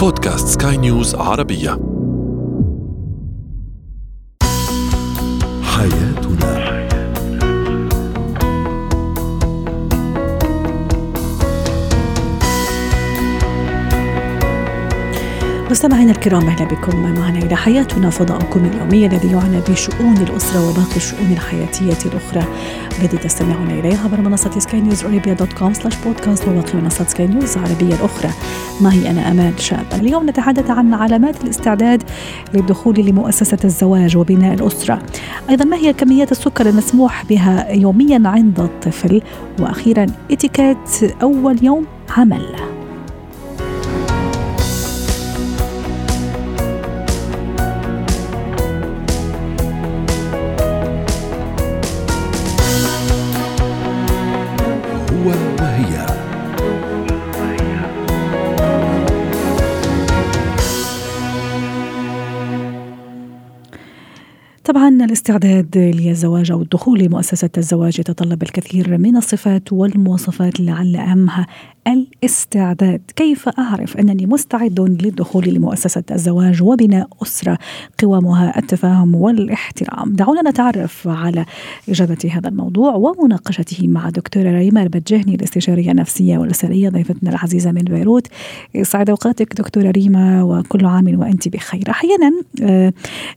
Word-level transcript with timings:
بودكاست 0.00 0.62
سكاي 0.62 0.76
نيوز 0.76 1.14
عربية. 1.14 1.70
حياتنا 5.62 6.29
مستمعينا 15.70 16.12
الكرام 16.12 16.46
أهلا 16.46 16.64
بكم. 16.64 17.14
معنا 17.14 17.38
إلى 17.38 17.56
حياتنا 17.56 18.10
فضاؤكم 18.10 18.64
اليومي 18.64 19.06
الذي 19.06 19.32
يعنى 19.32 19.60
بشؤون 19.68 20.16
الأسرة 20.16 20.68
وباقي 20.68 20.96
الشؤون 20.96 21.32
الحياتية 21.32 22.08
الأخرى. 22.10 22.44
التي 22.98 23.16
تستمعون 23.16 23.70
اليها 23.70 24.04
عبر 24.04 24.20
منصة 24.20 24.58
سكاي 24.58 24.80
نيوز 24.80 25.04
ارابيا 25.04 25.34
dot 25.34 25.52
com 25.52 25.72
slash 25.72 25.96
podcast 26.04 26.48
وباقي 26.48 26.78
منصات 26.78 27.08
سكاي 27.08 27.26
نيوز 27.26 27.56
العربية 27.56 27.94
الأخرى. 27.94 28.30
معي 28.80 29.10
أنا 29.10 29.30
امال 29.30 29.60
شاب. 29.60 29.86
اليوم 29.94 30.28
نتحدث 30.28 30.70
عن 30.70 30.94
علامات 30.94 31.44
الاستعداد 31.44 32.02
للدخول 32.54 32.94
لمؤسسة 32.94 33.58
الزواج 33.64 34.16
وبناء 34.16 34.54
الأسرة. 34.54 35.02
أيضا 35.50 35.64
ما 35.64 35.76
هي 35.76 35.92
كميات 35.92 36.32
السكر 36.32 36.68
المسموح 36.68 37.24
بها 37.24 37.70
يوميا 37.70 38.22
عند 38.24 38.60
الطفل؟ 38.60 39.22
وأخيرا 39.60 40.06
اتيكيت 40.30 41.14
أول 41.22 41.64
يوم 41.64 41.86
عمل. 42.16 42.46
طبعا 65.00 65.08
الاستعداد 65.08 65.78
للزواج 65.78 66.50
أو 66.50 66.62
الدخول 66.62 66.98
لمؤسسة 66.98 67.50
الزواج 67.58 67.98
يتطلب 67.98 68.42
الكثير 68.42 68.98
من 68.98 69.16
الصفات 69.16 69.72
والمواصفات 69.72 70.60
لعل 70.60 70.96
أهمها 70.96 71.46
الاستعداد، 71.86 73.00
كيف 73.16 73.48
أعرف 73.48 73.96
أنني 73.96 74.26
مستعد 74.26 74.80
للدخول 74.80 75.44
لمؤسسة 75.48 76.02
الزواج 76.10 76.62
وبناء 76.62 77.08
أسرة 77.22 77.58
قوامها 78.02 78.58
التفاهم 78.58 79.14
والاحترام؟ 79.14 80.12
دعونا 80.12 80.50
نتعرف 80.50 81.08
على 81.08 81.44
إجابة 81.88 82.30
هذا 82.32 82.48
الموضوع 82.48 82.94
ومناقشته 82.94 83.88
مع 83.88 84.10
دكتوره 84.10 84.50
ريما 84.50 84.82
البجهني 84.82 85.34
الاستشارية 85.34 85.90
النفسية 85.90 86.38
والأسرية 86.38 86.88
ضيفتنا 86.88 87.30
العزيزة 87.30 87.72
من 87.72 87.82
بيروت. 87.82 88.26
سعد 88.82 89.10
أوقاتك 89.10 89.54
دكتورة 89.54 89.90
ريما 89.90 90.42
وكل 90.42 90.86
عام 90.86 91.20
وأنت 91.20 91.48
بخير. 91.48 91.90
أحيانا 91.90 92.32
آه، 92.62 92.92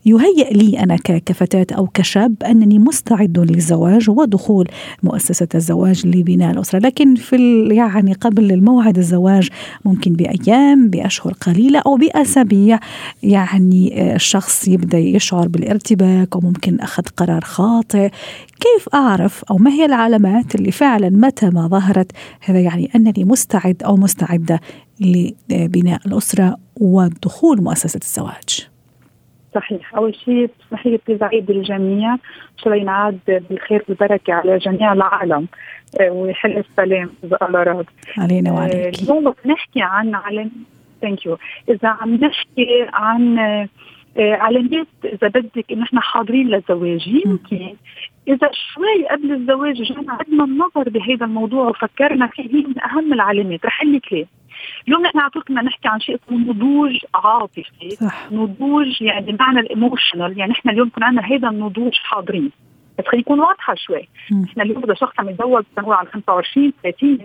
يهيئ 0.06 0.54
لي 0.54 0.80
أنا 0.80 0.96
ك- 0.96 1.24
كفتاه 1.26 1.68
أو 1.78 1.88
كشاب 1.94 2.36
أنني 2.44 2.80
مستعد 2.80 3.40
للزواج 3.40 4.10
ودخول 4.10 4.68
مؤسسة 5.04 5.48
الزواج 5.56 6.08
لبناء 6.08 6.52
الأسرة، 6.52 6.80
لكن 6.80 7.16
في 7.16 7.68
يعني 7.72 8.14
قبل 8.14 8.33
الموعد 8.40 8.98
الزواج 8.98 9.50
ممكن 9.86 10.14
بأيام 10.14 10.90
بأشهر 10.90 11.34
قليلة 11.34 11.80
أو 11.80 11.98
بأسابيع. 11.98 12.80
يعني 13.24 14.02
آه، 14.02 14.16
الشخص 14.16 14.68
يبدأ 14.68 14.98
يشعر 14.98 15.48
بالارتباك 15.48 16.36
وممكن 16.36 16.80
أخذ 16.80 17.04
قرار 17.18 17.42
خاطئ، 17.42 18.10
كيف 18.60 18.90
أعرف 18.94 19.44
أو 19.52 19.58
ما 19.58 19.72
هي 19.72 19.86
العلامات 19.86 20.56
اللي 20.56 20.72
فعلا 20.72 21.10
متى 21.10 21.50
ما 21.50 21.68
ظهرت؟ 21.68 22.12
هذا 22.42 22.60
يعني 22.60 22.90
أنني 22.96 23.24
مستعد 23.24 23.84
أو 23.84 23.96
مستعدة 23.96 24.60
لبناء 25.00 26.02
الأسرة 26.06 26.58
ودخول 26.80 27.64
مؤسسة 27.64 28.00
الزواج؟ 28.04 28.73
صحيح. 29.56 29.96
أول 29.96 30.16
شيء 30.16 30.50
اسمحي 30.68 30.90
لي 30.90 31.00
please 31.08 31.24
اعيد 31.24 31.50
الجميع 31.50 32.16
عشان 32.58 32.78
ينعاد 32.78 33.20
بالخير 33.50 33.84
والبركة 33.90 34.34
على 34.34 34.58
جميع 34.58 34.94
العالم. 34.94 35.48
آه، 36.02 36.10
ويحل 36.12 36.58
السلام 36.58 37.10
اذا 37.24 37.38
الله 37.42 37.64
راد 37.64 37.86
علينا 38.18 38.50
آه، 38.50 38.54
وعليك. 38.54 39.02
اليوم 39.02 39.30
بس 39.30 39.36
نحكي 39.46 39.82
عن 39.82 40.16
علم 40.16 40.52
thank 41.02 41.26
you 41.26 41.38
إذا 41.70 41.90
عم 41.90 42.16
نحكي 42.16 42.88
عن 42.94 43.38
علامات 44.18 44.88
إذا 45.06 45.28
بدك 45.28 45.72
انه 45.72 45.84
إحنا 45.84 46.02
حاضرين 46.02 46.48
للزواج 46.48 47.08
يمكن 47.08 47.76
إذا 48.28 48.50
شوي 48.74 49.08
قبل 49.12 49.32
الزواج 49.32 49.82
جينا 49.82 50.14
عدنا 50.14 50.44
النظر 50.44 50.90
بهذا 50.90 51.26
الموضوع 51.26 51.70
وفكرنا 51.70 52.28
فيه 52.28 52.44
هي 52.44 52.62
من 52.68 52.82
أهم 52.82 53.14
العلامات. 53.14 53.66
رح 53.66 53.84
لك 53.84 54.14
ليه. 54.14 54.26
اليوم 54.88 55.02
نحن 55.02 55.20
على 55.20 55.30
طول 55.30 55.44
بدنا 55.44 55.62
نحكي 55.62 55.88
عن 55.88 56.00
شيء 56.00 56.16
اسمه 56.16 56.38
نضوج 56.38 56.98
عاطفي. 57.16 57.90
صح. 57.90 58.32
نضوج 58.32 59.02
يعني 59.02 59.32
بمعنى 59.32 59.60
ال 59.60 59.67
emotional 59.67 60.38
يعني 60.38 60.52
إحنا 60.52 60.72
اليوم 60.72 60.88
يكون 60.88 61.04
عندنا 61.04 61.26
هذا 61.26 61.50
النضوج 61.50 61.94
حاضرين. 61.94 62.52
بس 63.00 63.06
خلينا 63.08 63.22
نكون 63.22 63.40
واضحة 63.40 63.76
شوي. 63.76 64.10
إحنا 64.44 64.64
اليوم 64.64 64.84
اذا 64.84 64.94
شخص 64.94 65.20
عم 65.20 65.30
يتزوج 65.30 65.64
بنقول 65.78 65.94
على 65.94 66.08
25 66.08 66.74
30 66.84 67.18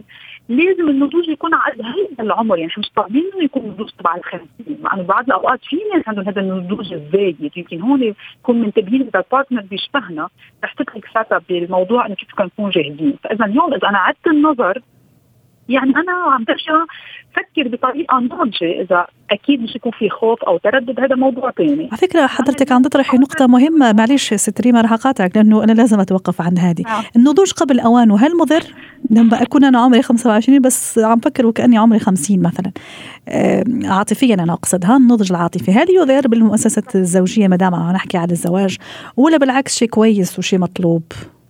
لازم 0.48 0.88
النضوج 0.88 1.28
يكون 1.28 1.54
على 1.54 1.82
هذا 1.82 2.24
العمر. 2.24 2.58
يعني 2.58 2.70
إحنا 2.70 2.80
مش 2.80 2.90
طالبين 2.96 3.30
إنه 3.34 3.44
يكون 3.44 3.62
النضوج 3.62 3.90
تبع 3.98 4.14
ال 4.14 4.24
50 4.24 4.46
مع 4.82 4.94
انه 4.94 5.02
بعض 5.02 5.24
الأوقات 5.24 5.60
في 5.64 5.76
ناس 5.94 6.08
عندهم 6.08 6.28
هذا 6.28 6.40
النضوج 6.40 6.92
الزايد. 6.92 7.50
يمكن 7.56 7.80
هون 7.80 8.14
نكون 8.42 8.60
منتبهين 8.60 9.00
إذا 9.00 9.18
ال 9.18 9.24
partner 9.24 9.62
بيشبهنا 9.62 10.28
رح 10.64 10.72
تترك 10.72 11.04
ساعتها 11.14 11.40
بالموضوع 11.48 12.06
إنه 12.06 12.14
كيف 12.14 12.28
بدنا 12.34 12.46
نكون 12.46 12.70
جاهزين. 12.70 13.16
فإذا 13.24 13.44
اليوم 13.44 13.74
إذا 13.74 13.88
أنا 13.88 13.98
عدت 13.98 14.26
النظر 14.26 14.82
يعني 15.68 15.90
أنا 15.90 16.12
عم 16.12 16.44
برجع 16.44 16.84
فكر 17.36 17.68
بطريقة 17.68 18.20
ناضجة 18.20 18.82
إذا 18.82 19.06
أكيد 19.30 19.62
مش 19.62 19.76
يكون 19.76 19.92
في 19.92 20.10
خوف 20.10 20.44
أو 20.44 20.58
تردد 20.58 21.00
هذا 21.00 21.14
موضوع 21.16 21.50
ثاني 21.50 21.88
على 21.92 21.96
فكرة 21.96 22.26
حضرتك 22.26 22.72
عم 22.72 22.82
تطرحي 22.82 23.16
نقطة 23.16 23.46
مهمة 23.46 23.92
معلش 23.92 24.34
ست 24.34 24.60
ريما 24.60 24.80
رح 24.80 24.92
أقاطعك 24.92 25.36
لأنه 25.36 25.64
أنا 25.64 25.72
لازم 25.72 26.00
أتوقف 26.00 26.40
عن 26.40 26.58
هذه 26.58 26.82
آه. 26.86 27.04
النضوج 27.16 27.52
قبل 27.52 27.80
أوانه 27.80 28.16
هل 28.18 28.36
مضر؟ 28.36 28.62
لما 29.10 29.42
أكون 29.42 29.64
أنا 29.64 29.78
عمري 29.78 30.02
25 30.02 30.60
بس 30.60 30.98
عم 30.98 31.20
فكر 31.20 31.46
وكأني 31.46 31.78
عمري 31.78 31.98
50 31.98 32.42
مثلا 32.42 32.72
آه، 33.28 33.64
عاطفيا 33.84 34.34
أنا 34.34 34.52
أقصدها 34.52 34.96
النضج 34.96 35.32
العاطفي 35.32 35.72
هل 35.72 35.86
يضر 35.90 36.28
بالمؤسسة 36.28 36.82
الزوجية 36.94 37.48
ما 37.48 37.56
دام 37.56 37.74
عم 37.74 37.92
نحكي 37.92 38.18
على 38.18 38.32
الزواج 38.32 38.76
ولا 39.16 39.36
بالعكس 39.36 39.78
شيء 39.78 39.88
كويس 39.88 40.38
وشيء 40.38 40.58
مطلوب؟ 40.58 41.02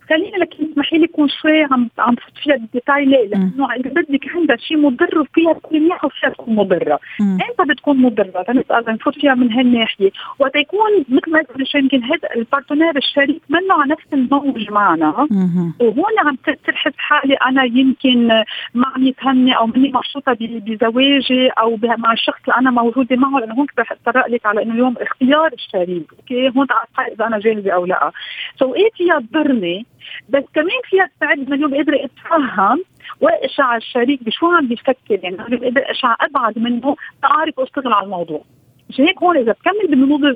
خلينا 0.09 0.37
لكن 0.37 0.58
اسمحي 0.79 0.97
لي 0.97 1.03
يكون 1.03 1.29
شوي 1.29 1.63
عم 1.63 1.89
عم 1.99 2.15
تفوت 2.15 2.37
فيها 2.43 2.55
بال 2.55 2.67
détail 2.67 3.05
ليه؟ 3.05 3.27
لأنه 3.27 3.73
اذا 3.73 3.89
بدك 3.89 4.27
عندها 4.35 4.55
شيء 4.55 4.77
مضر 4.77 5.19
وفيها 5.19 5.53
تكون 5.53 5.79
منيحه 5.79 6.05
وفيها 6.05 6.29
تكون 6.29 6.55
مضرة،. 6.55 6.99
إمتى 7.21 7.73
بتكون 7.73 7.97
مضرة؟ 7.97 8.45
لنسال 8.49 8.83
نفوت 8.87 9.15
فيها 9.15 9.35
من 9.35 9.51
هالناحية، 9.51 10.11
وقت 10.39 10.55
يكون 10.55 11.05
مثل 11.09 11.31
ما 11.31 11.39
قلت 11.39 11.75
يمكن 11.75 12.03
هذا 12.03 12.29
ال 12.35 12.41
partenaire 12.41 12.97
الشريك 12.97 13.41
منه 13.49 13.73
على 13.73 13.91
نفس 13.91 14.13
الموج 14.13 14.71
معنا. 14.71 15.27
وهون 15.79 16.19
عم 16.25 16.35
تحس 16.67 16.93
حالي 16.97 17.33
أنا 17.33 17.63
يمكن 17.63 18.27
ما 18.73 18.87
عم 18.95 19.07
يفهمني 19.07 19.57
أو 19.57 19.65
ماني 19.67 19.91
مبسوطه 19.95 20.37
بزواجي 20.39 21.49
أو 21.49 21.79
مع 21.83 22.13
الشخص 22.13 22.39
اللي 22.47 22.57
أنا 22.59 22.71
موجودة 22.71 23.15
معه 23.15 23.39
لأنه 23.39 23.53
هون 23.53 23.67
رح 23.79 23.91
اتطرق 23.91 24.27
لك 24.27 24.45
على 24.45 24.63
إنه 24.63 24.73
اليوم 24.73 24.95
اختيار 25.01 25.53
الشريك، 25.53 26.13
أوكي 26.19 26.51
هون 26.57 26.67
تعرف 26.67 27.13
إذا 27.13 27.27
أنا 27.27 27.39
جاهزة 27.39 27.71
أو 27.71 27.85
لا. 27.85 28.11
so 28.59 28.75
إيه 28.75 28.89
فيها 28.97 29.19
تضرني 29.19 29.85
بس 30.29 30.43
كمان 30.53 30.79
فيها 30.89 31.09
تساعدني 31.17 31.55
اليوم 31.55 31.75
قادره 31.75 32.05
اتفهم 32.05 32.83
واقشع 33.21 33.75
الشريك 33.75 34.23
بشو 34.23 34.47
عم 34.51 34.67
بيفكر 34.67 34.95
يعني 35.09 35.35
أنا 35.39 35.57
قادر 35.59 35.91
اقشع 35.91 36.15
أبعد 36.21 36.59
منه 36.59 36.95
تعرف 37.21 37.59
اشتغل 37.59 37.93
على 37.93 38.05
الموضوع. 38.05 38.41
مشان 38.89 39.05
هيك 39.05 39.17
هون 39.23 39.37
إذا 39.37 39.51
بكمل 39.51 39.87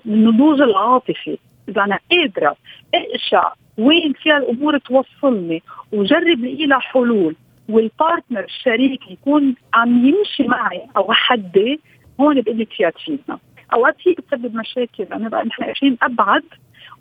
بالنضوج 0.05 0.61
العاطفي 0.61 1.37
إذا 1.69 1.83
أنا 1.83 1.99
قادرة 2.11 2.55
أقشع 2.95 3.53
وين 3.77 4.13
فيها 4.13 4.37
الأمور 4.37 4.77
توصلني 4.77 5.63
وجرب 5.91 6.39
لاقي 6.39 6.65
لها 6.65 6.79
حلول 6.79 7.35
وال 7.69 7.86
partner 7.86 8.43
الشريك 8.43 9.11
يكون 9.11 9.55
عم 9.73 10.05
يمشي 10.05 10.43
معي 10.43 10.81
أو 10.97 11.13
حدي 11.13 11.79
هون 12.19 12.35
لك 12.37 12.73
فيها 12.73 12.89
تفيدنا 12.89 13.39
أوقات 13.73 13.95
هي 14.07 14.13
بتسبب 14.13 14.55
مشاكل 14.55 15.03
لأنه 15.11 15.29
بقى 15.29 15.45
نحن 15.45 15.63
عايشين 15.63 15.97
أبعد 16.01 16.43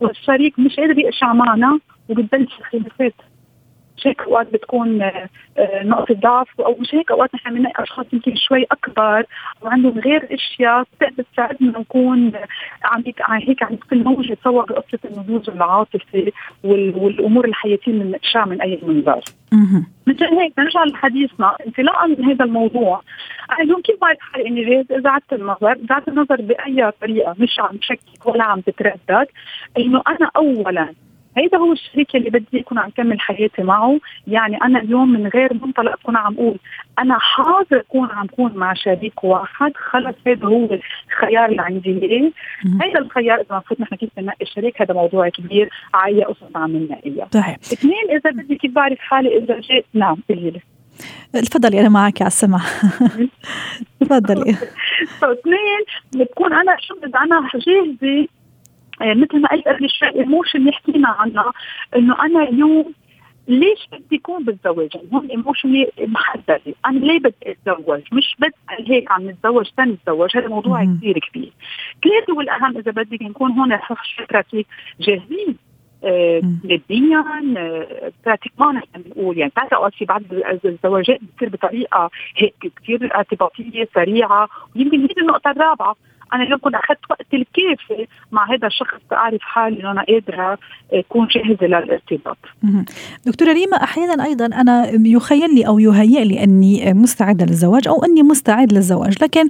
والشريك 0.01 0.59
مش 0.59 0.77
قادر 0.77 0.99
يقشع 0.99 1.33
معنا 1.33 1.79
وبتبلش 2.09 2.59
الخلافات. 2.59 3.15
مش 3.97 4.07
هيك 4.07 4.21
أوقات 4.21 4.53
بتكون 4.53 5.03
آه، 5.03 5.29
آه، 5.59 5.83
نقطة 5.83 6.15
ضعف 6.15 6.61
أو 6.61 6.77
مش 6.81 6.95
هيك 6.95 7.11
أوقات 7.11 7.35
نحن 7.35 7.55
بنلاقي 7.55 7.83
أشخاص 7.83 8.07
يمكن 8.13 8.35
شوي 8.37 8.65
أكبر 8.73 9.25
وعندهم 9.63 9.99
غير 9.99 10.29
أشياء 10.35 10.83
بتقدر 10.83 11.25
تساعدنا 11.33 11.79
نكون 11.79 12.33
عم 12.85 13.03
يك- 13.07 13.23
عم 13.31 13.41
هيك 13.41 13.63
عم 13.63 13.77
كل 13.91 14.05
موج 14.05 14.31
يتصور 14.31 14.65
بقصة 14.65 14.99
النضوج 15.05 15.51
العاطفي 15.51 16.33
وال- 16.65 16.95
والأمور 16.97 17.45
الحياتية 17.45 17.93
من 17.93 18.15
من 18.47 18.61
أي 18.63 18.79
منظر. 18.83 19.21
مشان 20.07 20.39
هيك 20.39 20.53
نرجع 20.59 20.85
لحديثنا 20.85 21.57
انطلاقا 21.67 22.07
من 22.07 22.25
هذا 22.25 22.45
الموضوع 22.45 23.03
أنا 23.51 23.61
اليوم 23.63 23.81
كيف 23.81 24.01
بعرف 24.01 24.19
حالي 24.21 24.49
اني 24.49 24.65
جاهز 24.65 24.93
إذا 24.93 25.11
عدت 25.11 25.33
النظر، 25.33 25.73
اذا 25.73 25.95
عدت 25.95 26.09
النظر 26.09 26.41
بأي 26.41 26.91
طريقة 27.01 27.35
مش 27.39 27.61
عم 27.61 27.79
شكك 27.81 28.27
ولا 28.27 28.45
عم 28.45 28.61
تتردد 28.61 29.27
إنه 29.79 30.03
أنا 30.09 30.31
اولا 30.37 30.89
هيدا 31.37 31.59
هو 31.59 31.73
الشريك 31.73 32.17
اللي 32.17 32.31
بدي 32.31 32.61
أكون 32.61 32.79
عم 32.79 32.91
كمل 32.91 33.21
حياتي 33.21 33.63
معه. 33.63 34.01
يعني 34.27 34.57
أنا 34.57 34.79
اليوم 34.79 35.13
من 35.13 35.27
غير 35.27 35.55
منطلق 35.55 35.93
اكون 35.93 36.17
عم 36.17 36.35
أقول. 36.35 36.59
أنا 36.99 37.19
حاضر 37.19 37.81
اكون 37.81 38.09
عم 38.11 38.27
كون 38.27 38.53
مع 38.55 38.75
شريك 38.75 39.25
واحد. 39.25 39.73
خلص 39.77 40.15
هذا 40.27 40.47
هو 40.47 40.79
الخيار 41.11 41.49
اللي 41.49 41.63
عندي 41.63 41.91
اياه 41.91 42.31
هذا 42.83 42.99
الخيار 42.99 43.41
إذا 43.41 43.47
المفروض 43.51 43.81
نحن 43.81 43.97
كيف 43.97 44.11
بننقي 44.17 44.43
الشريك 44.43 44.83
هذا 44.83 44.95
موضوع 44.95 45.29
كبير. 45.29 45.71
عاية 45.95 46.25
قصص 46.25 46.57
عم 46.57 46.77
ننقيها. 46.77 47.29
صحيح. 47.35 47.57
اثنين 47.57 48.11
إذا 48.11 48.31
بدي 48.31 48.55
كيف 48.55 48.73
بعرف 48.73 48.99
حالي 48.99 49.39
إذا 49.39 49.61
جيت 49.61 49.85
نعم 49.95 50.17
قولي 50.29 50.61
تفضلي 51.33 51.81
أنا 51.81 51.89
معك 51.89 52.23
على 52.23 52.29
السمع. 52.29 52.61
تفضلي. 54.01 54.51
اثنين 55.23 55.83
بتكون 56.17 56.53
أنا 56.53 56.77
شو 56.81 56.95
أنا 57.05 57.49
جاهزة 57.55 58.29
مثل 59.03 59.41
ما 59.41 59.49
قلت 59.49 59.69
قبل 59.69 59.91
شوي 59.91 60.09
ال 60.09 60.15
emotion 60.15 60.59
اللي 60.59 60.73
حكينا 60.73 61.09
عنها 61.09 61.53
إنه 61.97 62.25
أنا 62.25 62.43
اليوم 62.43 62.93
ليش 63.49 63.89
بدي 63.93 64.17
أكون 64.17 64.45
بالزواج؟ 64.45 64.95
يعني 64.95 65.09
هون 65.13 65.27
emotionally 65.27 65.89
محدده، 65.99 66.61
أنا 66.87 66.99
ليه 66.99 67.19
بدي 67.19 67.35
أتزوج؟ 67.47 68.01
مش 68.13 68.37
بس 68.39 68.53
هيك 68.89 69.11
عم 69.11 69.31
نتزوج 69.31 69.69
تنتزوج، 69.77 70.37
هذا 70.37 70.49
موضوع 70.49 70.85
كثير 70.85 71.19
كبير. 71.19 71.53
ثلاثة 72.05 72.35
والاهم 72.35 72.79
إذا 72.79 72.91
بدك 72.93 73.23
نكون 73.23 73.53
هون 73.53 73.79
فكرتي 74.19 74.67
جاهزين. 75.01 75.57
آه، 76.05 76.41
ماديا 76.65 77.25
براتيكمان 78.27 78.75
نحن 78.75 78.87
بنقول. 78.97 79.39
يعني 79.39 79.51
بتعرفي 79.51 79.75
اوقات 79.75 79.95
في 79.95 80.05
بعض 80.05 80.23
الزواجات 80.65 81.21
بتصير 81.23 81.49
بطريقة 81.49 82.11
هيك 82.37 82.55
كثير 82.83 83.17
ارتباطيه 83.17 83.89
سريعة 83.95 84.49
ويمكن 84.77 85.01
هي 85.01 85.09
النقطة 85.21 85.51
الرابعة. 85.51 85.97
أنا 86.35 86.43
اليوم 86.43 86.59
كنت 86.59 86.75
أخذت 86.75 86.99
وقت 87.11 87.27
الكافي 87.35 88.07
مع 88.33 88.55
هذا 88.55 88.67
الشخص 88.67 89.01
أعرف 89.13 89.41
حالي 89.41 89.81
إنه 89.81 89.91
أنا 89.91 90.05
قادرة 90.09 90.59
أكون 90.93 91.27
جاهزة 91.27 91.67
للارتباط. 91.67 92.37
دكتورة 93.27 93.53
ريما 93.53 93.77
أحيانا 93.77 94.25
أيضا 94.25 94.47
أنا 94.47 94.91
يخيل 95.07 95.55
لي 95.55 95.67
أو 95.67 95.79
يهيئ 95.79 96.25
لي 96.25 96.45
أني 96.45 96.95
مستعدة 96.95 97.45
للزواج 97.45 97.89
أو 97.89 98.05
أني 98.05 98.23
مستعد 98.23 98.73
للزواج، 98.73 99.23
لكن 99.23 99.49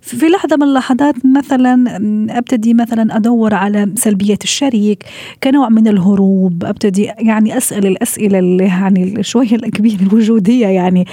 في 0.00 0.26
لحظة 0.26 0.56
من 0.56 0.62
اللحظات 0.62 1.14
مثلا 1.36 1.98
أبتدي 2.38 2.74
مثلا 2.74 3.16
أدور 3.16 3.54
على 3.54 3.92
سلبيه 3.94 4.38
الشريك 4.44 5.04
كنوع 5.42 5.68
من 5.68 5.88
الهروب، 5.88 6.64
أبتدي 6.64 7.10
يعني 7.18 7.56
أسأل 7.56 7.86
الأسئلة 7.86 8.38
اللي 8.38 8.64
يعني 8.64 9.22
شوية 9.22 9.54
الكبيره 9.54 10.02
الوجودية 10.02 10.66
يعني 10.66 11.04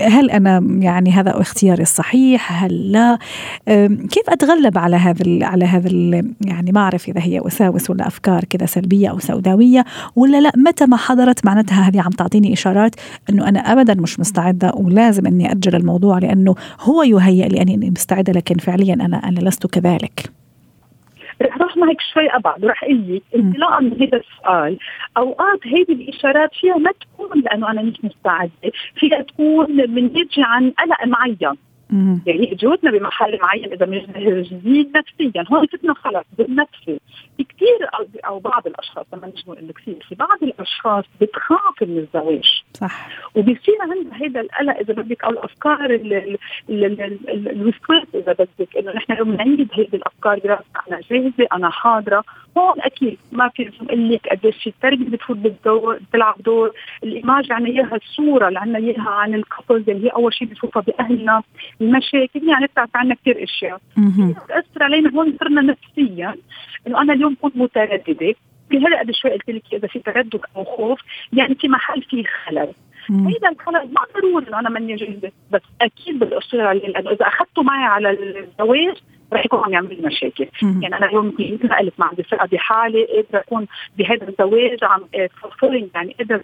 هل 0.00 0.30
أنا 0.30 0.66
يعني 0.80 1.10
هذا 1.10 1.40
اختياري 1.40 1.82
الصحيح؟ 1.82 2.64
هل 2.64 2.92
لا؟ 2.92 3.18
كيف 4.10 4.28
أتغلب 4.28 4.61
اتغلب 4.62 4.78
على 4.78 4.96
هذا 4.96 5.46
على 5.46 5.64
هذا 5.64 5.90
يعني 6.46 6.72
ما 6.72 6.80
اعرف 6.80 7.08
إذا 7.08 7.20
هي 7.20 7.40
وساوس 7.40 7.90
ولا 7.90 8.06
أفكار 8.06 8.44
كذا 8.44 8.66
سلبية 8.66 9.10
أو 9.10 9.18
سوداوية 9.18 9.84
ولا 10.16 10.40
لا. 10.40 10.52
متى 10.56 10.86
ما 10.86 10.96
حضرت 10.96 11.46
معناتها 11.46 11.88
هذه 11.88 12.00
عم 12.00 12.10
تعطيني 12.10 12.52
إشارات 12.52 12.94
إنه 13.30 13.48
أنا 13.48 13.60
ابدا 13.60 13.94
مش 13.94 14.20
مستعدة 14.20 14.72
ولازم 14.74 15.26
إني 15.26 15.52
أجل 15.52 15.74
الموضوع 15.74 16.18
لأنه 16.18 16.54
هو 16.80 17.02
يهيئ 17.02 17.48
لي 17.48 17.62
أني 17.62 17.90
مستعدة 17.90 18.32
لكن 18.32 18.54
فعليا 18.54 18.94
أنا 18.94 19.16
أنا 19.16 19.40
لست 19.40 19.66
كذلك. 19.66 20.32
رح 21.42 21.56
أروح 21.56 21.76
معك 21.76 21.96
شوي 22.14 22.28
أبعد 22.28 22.64
ورح 22.64 22.84
أقول 22.84 23.16
لك 23.16 23.22
انطلاقا 23.36 23.80
من 23.80 23.92
هذا 23.92 24.20
السؤال 24.22 24.78
أوقات 25.16 25.66
هذه 25.66 25.92
الإشارات 25.92 26.50
فيها 26.60 26.76
ما 26.76 26.90
تكون 27.00 27.42
لأنه 27.42 27.70
أنا 27.70 27.82
مش 27.82 28.04
مستعدة، 28.04 28.72
فيها 28.94 29.22
تكون 29.22 29.90
من 29.90 30.04
يجي 30.04 30.42
عن 30.42 30.70
قلق 30.70 31.06
معين. 31.06 31.56
يعني 32.26 32.46
جهودنا 32.46 32.90
بمحل 32.90 33.38
معين 33.42 33.72
إذا 33.72 33.86
مش 33.86 34.02
جديد 34.48 34.96
نفسيا. 34.96 35.44
هون 35.52 35.66
فتنا 35.66 35.94
خلص 35.94 36.24
بالنفسي. 36.38 37.00
في 37.36 37.44
كثير 37.44 37.88
أو 38.26 38.38
بعض 38.38 38.66
الأشخاص 38.66 39.06
لما 39.12 39.26
نقول 39.26 39.72
كثير 39.72 40.06
في 40.08 40.14
بعض 40.14 40.42
الأشخاص 40.42 41.04
بتخاف 41.20 41.82
من 41.82 41.98
الزواج. 41.98 42.62
صح. 42.74 43.08
وبيصير 43.34 43.76
عندها 43.80 44.28
هذا 44.28 44.40
القلق 44.40 44.76
إذا 44.76 44.94
بدك 44.94 45.24
أو 45.24 45.30
الأفكار 45.30 46.00
الوسواس 46.68 48.06
إذا 48.14 48.32
بدك 48.32 48.76
إنه 48.76 48.92
نحن 48.92 49.12
لو 49.12 49.24
بنعيد 49.24 49.68
هذه 49.72 49.88
الأفكار 49.94 50.38
براسنا 50.38 50.82
أنا 50.88 51.00
جاهزة 51.10 51.46
أنا 51.52 51.70
حاضرة. 51.70 52.24
هون 52.58 52.80
أكيد 52.80 53.18
ما 53.32 53.48
في 53.48 53.70
أقول 53.80 54.12
لك 54.12 54.28
قديش 54.28 54.56
في 54.62 54.66
التربية 54.66 55.10
بتفوت 55.10 55.36
بالدور 55.36 55.98
بتلعب 55.98 56.34
دور. 56.42 56.72
الإيماج 57.04 57.52
عنا 57.52 57.68
إياها 57.68 57.96
الصورة 57.96 58.48
اللي 58.48 58.58
عنا 58.58 58.78
إياها 58.78 59.10
عن 59.10 59.34
الكابلز 59.34 59.90
اللي 59.90 60.06
هي 60.06 60.10
أول 60.10 60.34
شيء 60.34 60.48
بنشوفها 60.48 60.82
بأهلنا. 60.82 61.42
المشاكل 61.82 62.48
يعني 62.48 62.66
بتعرف 62.66 62.90
عنا 62.94 63.14
كثير 63.14 63.44
أشياء. 63.44 63.80
بتأثر 64.44 64.82
علينا 64.82 65.10
هون 65.10 65.36
صرنا 65.40 65.60
نفسيا 65.60 66.34
إنه 66.86 67.02
أنا 67.02 67.12
اليوم 67.12 67.36
كنت 67.42 67.56
مترددة. 67.56 68.34
في 68.70 68.78
هلا 68.78 69.00
قبل 69.00 69.14
شوي 69.14 69.30
قلت 69.30 69.50
لك 69.50 69.62
إذا 69.72 69.88
في 69.88 69.98
تردد 69.98 70.40
أو 70.56 70.64
خوف 70.64 71.00
يعني 71.32 71.54
في 71.54 71.68
محل 71.68 72.02
فيه 72.02 72.24
خلل. 72.46 72.72
هيدا 73.10 73.48
الخلل 73.48 73.92
ما 73.92 74.00
ضروري 74.14 74.48
إنه 74.48 74.58
أنا 74.58 74.68
ماني 74.70 74.96
جاهزه 74.96 75.32
بس 75.50 75.60
أكيد 75.80 76.18
بدي 76.18 76.38
اشتغل 76.38 76.60
عليه 76.60 76.88
لأنه 76.88 77.10
إذا 77.10 77.26
أخذته 77.26 77.62
معي 77.62 77.84
على 77.84 78.10
الزواج 78.10 78.96
رح 79.32 79.44
يكون 79.44 79.60
عم 79.64 79.72
يعمل 79.72 79.96
لي 80.00 80.06
مشاكل 80.06 80.46
يعني 80.62 80.96
أنا 80.96 81.06
اليوم 81.06 81.26
مثل 81.26 81.68
ما 81.68 81.78
قلت 81.78 81.94
ما 81.98 82.06
عندي 82.06 82.22
ثقه 82.22 82.46
بحالي 82.46 83.04
قادرة 83.04 83.40
أكون 83.40 83.66
بهذا 83.98 84.28
الزواج 84.28 84.78
عم 84.82 85.04
fulfilling 85.42 85.88
يعني 85.94 86.16
قادرة 86.18 86.42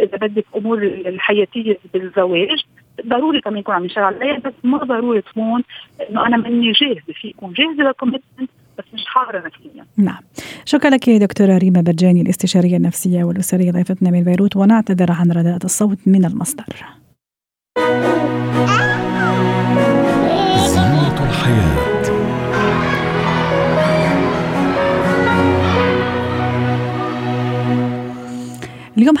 إذا 0.00 0.16
بدك 0.16 0.44
أمور 0.56 0.82
الحياتية 0.82 1.78
بالزواج. 1.94 2.64
ضروري 3.06 3.40
كمان 3.40 3.58
يكون 3.58 3.74
عم 3.74 3.84
يشتغل 3.84 4.04
عليها 4.04 4.38
بس 4.38 4.52
ما 4.64 4.78
ضروري 4.78 5.22
تكون 5.22 5.62
إنه 6.10 6.26
أنا 6.26 6.36
ماني 6.36 6.72
جاهزة 6.72 7.12
في 7.20 7.28
يكون 7.28 7.52
جاهزة 7.52 7.82
لل 7.82 7.93
commitment 7.93 8.50
بس 8.78 8.84
مش 8.94 9.04
حاضرة 9.06 9.38
نفسيا. 9.46 9.86
نعم. 9.96 10.20
شكرا 10.64 10.90
لك 10.90 11.10
دكتورة 11.10 11.58
ريما 11.58 11.80
برجاني 11.80 12.22
الاستشارية 12.22 12.76
النفسية 12.76 13.24
والأسرية 13.24 13.70
ضيفتنا 13.70 14.10
من 14.10 14.24
بيروت 14.24 14.56
ونعتذر 14.56 15.12
عن 15.12 15.32
رداءة 15.32 15.64
الصوت 15.64 15.98
من 16.06 16.24
المصدر. 16.24 16.64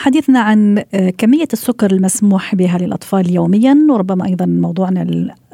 حديثنا 0.04 0.40
عن 0.40 0.84
آه، 0.94 1.10
كمية 1.10 1.48
السكر 1.52 1.92
المسموح 1.92 2.54
بها 2.54 2.78
للأطفال 2.78 3.34
يوميا 3.34 3.86
وربما 3.90 4.26
أيضا 4.26 4.46
موضوعنا 4.46 5.02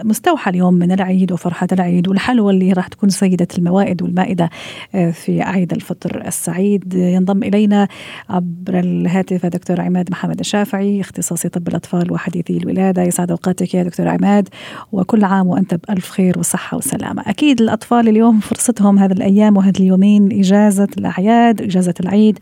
المستوحى 0.00 0.50
اليوم 0.50 0.74
من 0.74 0.92
العيد 0.92 1.32
وفرحة 1.32 1.68
العيد 1.72 2.08
والحلوى 2.08 2.52
اللي 2.52 2.72
راح 2.72 2.88
تكون 2.88 3.08
سيدة 3.08 3.48
الموائد 3.58 4.02
والمائدة 4.02 4.50
آه، 4.94 5.10
في 5.10 5.42
عيد 5.42 5.72
الفطر 5.72 6.26
السعيد. 6.26 6.94
ينضم 6.94 7.42
إلينا 7.42 7.88
عبر 8.30 8.78
الهاتف 8.78 9.46
دكتور 9.46 9.80
عماد 9.80 10.10
محمد 10.10 10.40
الشافعي 10.40 11.00
اختصاصي 11.00 11.48
طب 11.48 11.68
الأطفال 11.68 12.12
وحديثي 12.12 12.56
الولادة. 12.56 13.02
يسعد 13.02 13.30
أوقاتك 13.30 13.74
يا 13.74 13.82
دكتور 13.82 14.08
عماد 14.08 14.48
وكل 14.92 15.24
عام 15.24 15.46
وأنت 15.46 15.74
بألف 15.74 16.10
خير 16.10 16.38
وصحة 16.38 16.76
وسلامة. 16.76 17.22
أكيد 17.26 17.60
الأطفال 17.60 18.08
اليوم 18.08 18.40
فرصتهم 18.40 18.98
هذه 18.98 19.12
الأيام 19.12 19.56
وهذه 19.56 19.78
اليومين 19.80 20.40
إجازة 20.40 20.88
الأعياد 20.98 21.62
إجازة 21.62 21.94
العيد. 22.00 22.38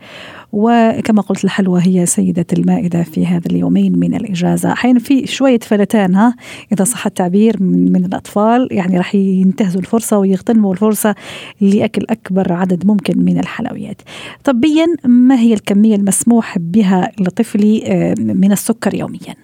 وكما 0.51 1.21
قلت 1.21 1.43
الحلوى 1.43 1.81
هي 1.85 2.05
سيدة 2.05 2.45
المائدة 2.53 3.03
في 3.03 3.25
هذا 3.25 3.47
اليومين 3.51 3.99
من 3.99 4.13
الإجازة. 4.13 4.71
أحيانا 4.71 4.99
في 4.99 5.27
شوية 5.27 5.59
فلتان 5.59 6.15
ها 6.15 6.35
إذا 6.73 6.83
صح 6.83 7.05
التعبير 7.05 7.55
من, 7.59 8.05
الأطفال 8.05 8.67
يعني 8.71 8.97
راح 8.97 9.15
ينتهزوا 9.15 9.81
الفرصة 9.81 10.17
ويغتنموا 10.17 10.73
الفرصة 10.73 11.15
لأكل 11.61 12.05
أكبر 12.09 12.53
عدد 12.53 12.85
ممكن 12.87 13.19
من 13.19 13.39
الحلويات. 13.39 14.01
طبيا 14.43 14.85
ما 15.05 15.39
هي 15.39 15.53
الكمية 15.53 15.95
المسموح 15.95 16.57
بها 16.57 17.11
لطفلي 17.19 17.83
آه، 17.87 18.15
من 18.19 18.51
السكر 18.51 18.95
يوميا؟ 18.95 19.35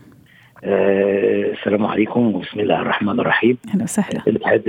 آه، 0.63 1.53
السلام 1.59 1.85
عليكم. 1.85 2.35
وبسم 2.35 2.59
الله 2.59 2.81
الرحمن 2.81 3.19
الرحيم. 3.19 3.57
أهلا 3.69 3.83
وسهلا. 3.83 4.21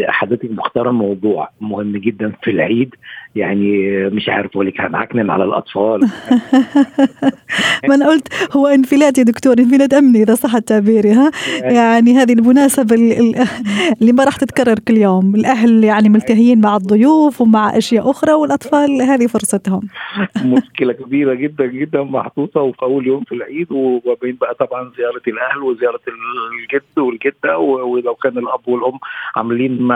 حضرتك 0.08 0.50
مختار 0.50 0.92
موضوع 0.92 1.50
مهم 1.60 1.96
جدا 1.96 2.32
في 2.42 2.50
العيد. 2.50 2.94
يعني 3.36 3.88
مش 4.08 4.28
عارف 4.28 4.50
أقول 4.50 4.66
لك 4.66 4.80
هنعكنن 4.80 5.30
على 5.30 5.44
الأطفال. 5.44 6.00
ما 7.88 7.94
أنا 7.94 8.08
قلت 8.08 8.28
هو 8.56 8.66
انفلات 8.66 9.18
يا 9.18 9.22
دكتور 9.22 9.58
انفلات 9.58 9.94
أمني 9.94 10.22
إذا 10.22 10.34
صح 10.34 10.54
التعبير 10.54 11.06
ها؟ 11.06 11.30
يعني. 11.60 12.16
هذه 12.18 12.32
المناسبة 12.32 12.94
اللي 14.00 14.12
ما 14.12 14.24
راح 14.24 14.36
تتكرر 14.36 14.78
كل 14.88 14.96
يوم. 14.96 15.34
الأهل 15.34 15.84
يعني 15.84 16.08
ملتهيين 16.08 16.60
مع 16.60 16.76
الضيوف 16.76 17.40
ومع 17.40 17.78
أشياء 17.78 18.10
أخرى 18.10 18.32
والأطفال 18.32 19.02
هذه 19.02 19.26
فرصتهم. 19.26 19.82
مشكلة 20.56 20.92
كبيرة 20.92 21.34
جدا 21.34 21.66
جدا 21.66 22.02
محطوطة 22.02 22.60
وفي 22.60 22.82
اول 22.82 23.06
يوم 23.06 23.24
في 23.24 23.34
العيد 23.34 23.72
وبين 23.72 24.36
بقى 24.40 24.54
طبعا 24.54 24.92
زيارة 24.96 25.22
الأهل 25.28 25.62
وزيارة 25.62 26.00
الجد 26.08 26.98
والجدة 26.98 27.58
ولو 27.58 28.14
كان 28.14 28.38
الأب 28.38 28.68
والأم 28.68 28.98
عاملين 29.36 29.88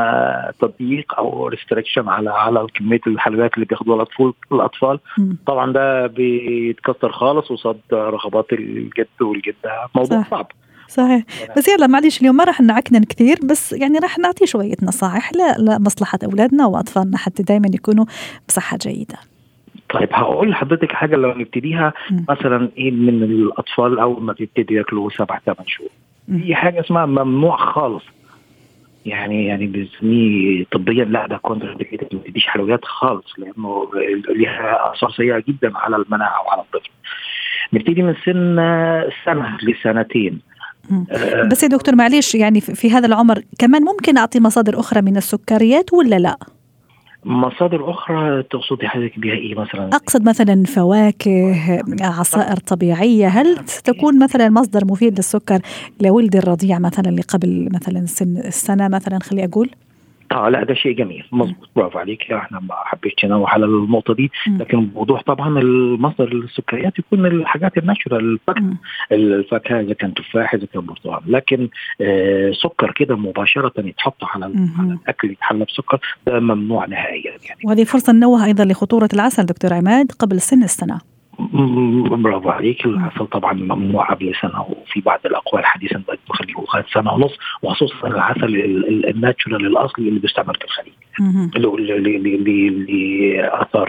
تضييق 0.60 1.14
أو 1.18 1.48
ريستريكشن 1.48 2.08
على 2.08 2.30
على 2.30 2.66
كمية 2.74 3.00
الحلويات 3.30 3.54
اللي 3.54 3.66
بياخدوها 3.66 3.96
الاطفال 3.96 4.32
الأطفال. 4.52 5.00
طبعا 5.46 5.72
ده 5.72 6.06
بيتكسر 6.06 7.12
خالص 7.12 7.50
وصد 7.50 7.80
رغبات 7.92 8.52
الجد 8.52 9.22
والجدة. 9.22 9.88
موضوع 9.94 10.22
صح. 10.22 10.30
صعب. 10.30 10.46
صحيح. 10.88 11.24
بس 11.56 11.68
يلا 11.68 11.86
معلش 11.86 12.20
اليوم 12.20 12.36
ما 12.36 12.44
راح 12.44 12.60
نعكنن 12.60 13.04
كثير 13.04 13.36
بس 13.50 13.72
يعني 13.72 13.98
راح 13.98 14.18
نعطي 14.18 14.46
شوية 14.46 14.76
نصائح 14.82 15.32
لمصلحة 15.58 16.18
أولادنا 16.24 16.66
وأطفالنا 16.66 17.18
حتى 17.18 17.42
دائما 17.42 17.68
يكونوا 17.74 18.04
بصحة 18.48 18.78
جيدة. 18.82 19.16
طيب 19.94 20.08
هقول 20.12 20.50
لحضرتك 20.50 20.92
حاجة 20.92 21.16
لو 21.16 21.32
نبتديها. 21.32 21.92
مثلا 22.28 22.68
إيه 22.78 22.90
من 22.90 23.22
الأطفال 23.22 23.98
أول 23.98 24.22
ما 24.22 24.32
تبتدي 24.32 24.74
ياكلوا 24.74 25.10
سبع 25.10 25.38
ثمان 25.38 25.66
شهور. 25.66 25.90
في 26.40 26.54
حاجة 26.54 26.80
اسمها 26.80 27.06
ممنوع 27.06 27.56
خالص. 27.56 28.04
يعني 29.06 29.46
يعني 29.46 29.66
بنسميه 29.66 30.64
طبيا 30.72 31.04
لا 31.04 31.26
ده 31.26 31.36
كونتر 31.36 31.76
ما 32.12 32.20
تديش 32.26 32.46
حلويات 32.46 32.84
خالص 32.84 33.38
لأنه 33.38 33.90
ليها 34.28 34.92
اثار 34.92 35.10
سيئة 35.10 35.42
جدا 35.48 35.78
على 35.78 35.96
المناعة 35.96 36.42
وعلى 36.46 36.60
الطفل 36.60 36.90
نبتدي 37.72 38.02
من 38.02 38.14
سن 38.24 38.56
سنة 39.24 39.58
لسنتين 39.62 40.40
مم. 40.90 41.06
آه، 41.10 41.42
بس 41.42 41.62
يا 41.62 41.68
دكتور 41.68 41.96
معليش 41.96 42.34
يعني 42.34 42.60
في 42.60 42.74
في 42.74 42.90
هذا 42.90 43.06
العمر 43.06 43.42
كمان 43.58 43.82
ممكن 43.82 44.18
أعطي 44.18 44.40
مصادر 44.40 44.80
أخرى 44.80 45.02
من 45.02 45.16
السكريات 45.16 45.92
ولا 45.92 46.18
لا؟ 46.18 46.38
مصادر 47.24 47.90
أخرى 47.90 48.42
تقصدي 48.42 48.88
حضرتك 48.88 49.18
بها 49.18 49.32
إيه 49.32 49.54
مثلا؟ 49.54 49.88
أقصد 49.88 50.28
مثلا 50.28 50.64
فواكه 50.64 51.54
عصائر 52.00 52.56
طبيعية 52.56 53.26
هل 53.26 53.58
تكون 53.84 54.18
مثلا 54.18 54.48
مصدر 54.48 54.84
مفيد 54.84 55.16
للسكر 55.18 55.60
لولد 56.00 56.36
الرضيع 56.36 56.78
مثلا 56.78 57.08
اللي 57.08 57.22
قبل 57.22 57.68
مثلا 57.74 58.06
سن 58.06 58.36
السنة 58.36 58.88
مثلا 58.88 59.18
خلي 59.18 59.44
أقول 59.44 59.70
آه 60.32 60.48
لا 60.48 60.64
ده 60.64 60.74
شيء 60.74 60.92
جميل. 60.92 61.24
مظبوط. 61.32 61.70
برافو 61.76 61.98
عليك. 61.98 62.32
إحنا 62.32 62.60
ما 62.60 62.74
حبيتش 62.74 63.24
انوه 63.24 63.48
على 63.48 63.64
النقطة 63.64 64.14
دي. 64.14 64.30
لكن 64.46 64.86
بوضوح 64.86 65.22
طبعا 65.22 65.58
المصدر 65.58 66.32
السكريات 66.32 66.98
يكون 66.98 67.26
الحاجات 67.26 67.78
الناتشورال 67.78 68.24
الفاكهة. 68.24 68.76
الفاكهة 69.12 69.80
إذا 69.80 69.94
كان 69.94 70.14
تفاح 70.14 70.54
إذا 70.54 70.66
كان 70.66 70.86
برتقال. 70.86 71.20
لكن 71.26 71.68
آه 72.00 72.50
سكر 72.52 72.90
كده 72.90 73.16
مباشرة 73.16 73.72
يتحط 73.78 74.24
على. 74.24 74.44
على 74.78 74.98
الأكل 75.02 75.30
يتحلى 75.30 75.64
بسكر 75.64 76.00
ده 76.26 76.40
ممنوع 76.40 76.86
نهائيا 76.86 77.30
يعني. 77.48 77.60
وهذه 77.64 77.84
فرصة 77.84 78.12
ننوه 78.12 78.44
أيضا 78.44 78.64
لخطورة 78.64 79.08
العسل 79.14 79.46
دكتور 79.46 79.74
عماد 79.74 80.12
قبل 80.12 80.40
سن 80.40 80.62
السنة. 80.62 81.00
برافو 82.22 82.50
عليك. 82.50 82.86
العسل 82.86 83.26
طبعا 83.26 83.52
ممنوع 83.52 84.10
قبل 84.10 84.34
سنه 84.42 84.60
وفي 84.62 85.00
بعض 85.00 85.20
الأقوال 85.26 85.64
حديثا 85.66 86.02
بقت 86.08 86.18
بخليه 86.28 86.54
لغايه 86.54 86.84
سنة 86.92 87.12
ونص 87.14 87.38
وخصوصا 87.62 88.08
العسل 88.08 88.44
ال- 88.44 88.88
ال- 88.88 89.08
الناتشورال 89.08 89.66
الأصلي 89.66 90.08
اللي 90.08 90.20
بيستعمل 90.20 90.54
في 90.54 90.64
الخليج. 90.64 90.92
له 91.56 91.76
اثار 93.62 93.88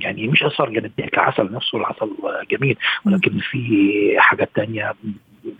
يعني 0.00 0.28
مش 0.28 0.42
أثار 0.42 0.70
جانبيه 0.70 1.06
كعسل 1.06 1.52
نفسه 1.52 1.78
العسل 1.78 2.10
جميل 2.50 2.76
ولكن 3.06 3.38
في 3.38 4.14
حاجات 4.18 4.50
تانية 4.54 4.94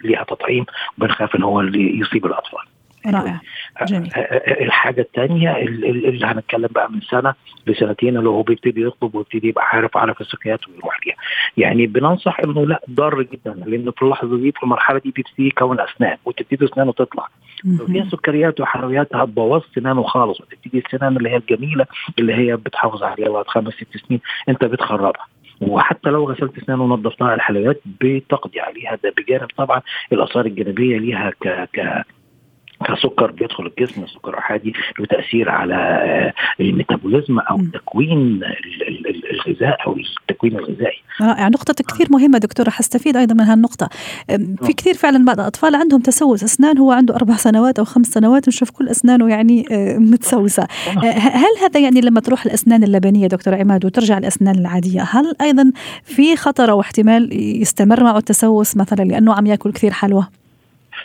ليها 0.04 0.24
تطعيم 0.24 0.64
وبنخاف 0.98 1.36
إن 1.36 1.42
هو 1.42 1.60
اللي 1.60 1.98
يصيب 1.98 2.26
الأطفال. 2.26 2.60
رائع. 3.14 3.40
جميل. 3.86 4.10
الحاجة 4.60 5.00
الثانية 5.00 5.56
اللي 5.56 6.26
هنتكلم 6.26 6.68
بقى 6.70 6.90
من 6.92 7.00
سنة 7.00 7.34
لسنتين 7.66 8.16
اللي 8.16 8.28
هو 8.28 8.42
بيبتدي 8.42 8.82
يطلب 8.86 9.14
ويبتدي 9.14 9.48
يبقى 9.48 9.64
عارف 9.68 9.96
عارف 9.96 10.20
السكريات 10.20 10.68
ويروح 10.68 10.98
ليها. 11.06 11.16
يعني 11.56 11.86
بننصح 11.86 12.40
إنه 12.40 12.66
لا 12.66 12.80
ضار 12.90 13.22
جدا 13.22 13.54
لأن 13.66 13.90
في 13.90 14.02
اللحظة 14.02 14.36
دي 14.36 14.52
في 14.52 14.62
المرحلة 14.62 14.98
دي 14.98 15.10
بيبتدي 15.10 15.46
يكون 15.46 15.80
أسنان 15.80 16.16
وتبتدي 16.24 16.64
أسنانه 16.64 16.92
تطلع. 16.92 17.28
لو 17.64 17.86
فيها. 17.86 18.08
سكريات 18.08 18.60
وحلويات 18.60 19.16
هتبوظ 19.16 19.62
سنانه 19.74 20.02
خالص 20.02 20.40
وتبتدي 20.40 20.78
السنان 20.86 21.16
اللي 21.16 21.30
هي 21.30 21.36
الجميلة 21.36 21.86
اللي 22.18 22.34
هي 22.34 22.56
بتحافظ 22.56 23.02
عليها 23.02 23.28
لغايه 23.28 23.44
خمس 23.44 23.72
ست 23.74 23.96
سنين 24.06 24.20
أنت 24.48 24.64
بتخربها. 24.64 25.26
وحتى 25.60 26.10
لو 26.10 26.30
غسلت 26.30 26.58
اسنانه 26.58 26.82
ونظفتها 26.82 27.34
الحلويات 27.34 27.80
بتقضي 28.00 28.60
عليها 28.60 28.98
ده 29.04 29.14
بجانب 29.16 29.48
طبعا 29.56 29.80
الآثار 30.12 30.46
الجانبية 30.46 30.98
ليها 30.98 31.30
ك 31.30 31.68
ك 31.72 32.04
كسكر 32.84 33.30
بيدخل 33.30 33.66
الجسم 33.78 34.02
السكر 34.04 34.38
أحادي 34.38 34.72
له 34.98 35.06
تأثير 35.06 35.48
على 35.50 35.74
آه، 35.74 36.32
الميتابوليزم 36.62 37.38
أو. 37.38 37.60
تكوين 37.74 38.12
ال- 38.18 38.44
ال- 38.88 39.06
ال- 39.08 39.30
الغذاء 39.30 39.86
أو 39.86 39.96
التكوين 39.96 40.56
الغذائي. 40.58 40.96
رائع. 41.20 41.48
نقطة 41.48 41.74
كثير 41.88 42.06
مهمة 42.10 42.38
دكتورة 42.38 42.70
حستفيد 42.70 43.16
أيضا 43.16 43.34
من 43.34 43.40
هالنقطة. 43.40 43.88
في 44.62 44.72
كثير 44.72 44.94
فعلا 44.94 45.24
بعض 45.24 45.40
الأطفال 45.40 45.74
عندهم 45.74 46.00
تسوس. 46.00 46.44
أسنان 46.44 46.78
هو 46.78 46.92
عنده 46.92 47.16
أربع 47.16 47.34
سنوات 47.36 47.78
أو 47.78 47.84
خمس 47.84 48.06
سنوات 48.06 48.48
نشوف 48.48 48.70
كل 48.70 48.88
أسنانه 48.88 49.28
يعني 49.30 49.64
آه، 49.72 49.98
متسوسة. 49.98 50.62
آه، 50.62 51.00
هل 51.18 51.50
هذا 51.62 51.80
يعني 51.80 52.00
لما 52.00 52.20
تروح 52.20 52.46
الأسنان 52.46 52.84
اللبنية 52.84 53.26
دكتور 53.26 53.54
عماد 53.54 53.84
وترجع 53.84 54.18
الأسنان 54.18 54.54
العادية 54.58 55.02
هل 55.10 55.34
أيضا 55.40 55.72
في 56.04 56.36
خطر 56.36 56.70
أو 56.70 56.80
احتمال 56.80 57.28
يستمر 57.62 58.02
معه 58.04 58.18
التسوس 58.18 58.76
مثلا 58.76 59.04
لأنه 59.04 59.34
عم 59.34 59.46
يأكل 59.46 59.72
كثير 59.72 59.92
حلوى 59.92 60.26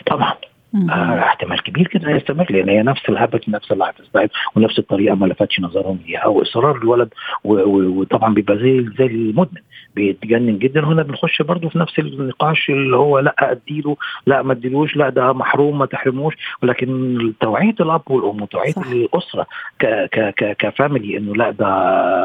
طبعا. 0.06 0.32
آه 0.74 1.18
احتمال 1.18 1.62
كبير 1.62 1.88
جدا 1.94 2.10
يستمر 2.10 2.46
لأن 2.50 2.68
هي 2.68 2.82
نفس 2.82 3.08
الهبت 3.08 3.48
نفس 3.48 3.72
اللي 3.72 3.84
هتستعد 3.84 4.30
ونفس 4.56 4.78
الطريقة 4.78 5.14
ما 5.14 5.26
لفتش 5.26 5.60
نظرهم 5.60 5.98
ليها 6.06 6.26
وإصرار 6.26 6.76
الولد 6.76 7.08
وطبعا 7.44 8.34
بيبقى 8.34 8.56
زي 8.58 8.86
زي 8.98 9.06
المدمن. 9.06 9.60
بيتجنن 9.96 10.58
جدا. 10.58 10.84
هنا 10.84 11.02
بنخش 11.02 11.42
برضه 11.42 11.68
في 11.68 11.78
نفس 11.78 11.98
النقاش 11.98 12.70
اللي 12.70 12.96
هو 12.96 13.18
لا 13.18 13.34
أديله 13.52 13.96
لا 14.26 14.42
ما 14.42 14.52
أديلوش 14.52 14.96
لا 14.96 15.08
ده 15.08 15.32
محروم 15.32 15.78
ما 15.78 15.86
تحرموش. 15.86 16.34
ولكن 16.62 17.32
توعية 17.40 17.74
الأب 17.80 18.10
والأم 18.10 18.42
وتوعية. 18.42 18.72
الأسرة 18.92 19.46
ك 19.78 19.86
ك 19.86 20.34
ك 20.36 20.56
كفاميلي 20.58 21.16
إنه 21.16 21.34
لا 21.34 21.50
ده 21.50 21.66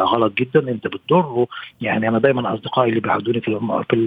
غلط 0.03 0.33
جدا. 0.37 0.59
أنت 0.71 0.87
بتضره. 0.87 1.47
يعني 1.81 2.07
أنا 2.07 2.19
دايما 2.19 2.53
أصدقائي 2.53 2.89
اللي 2.89 2.99
بيعودوني 3.01 3.41
في 3.41 3.59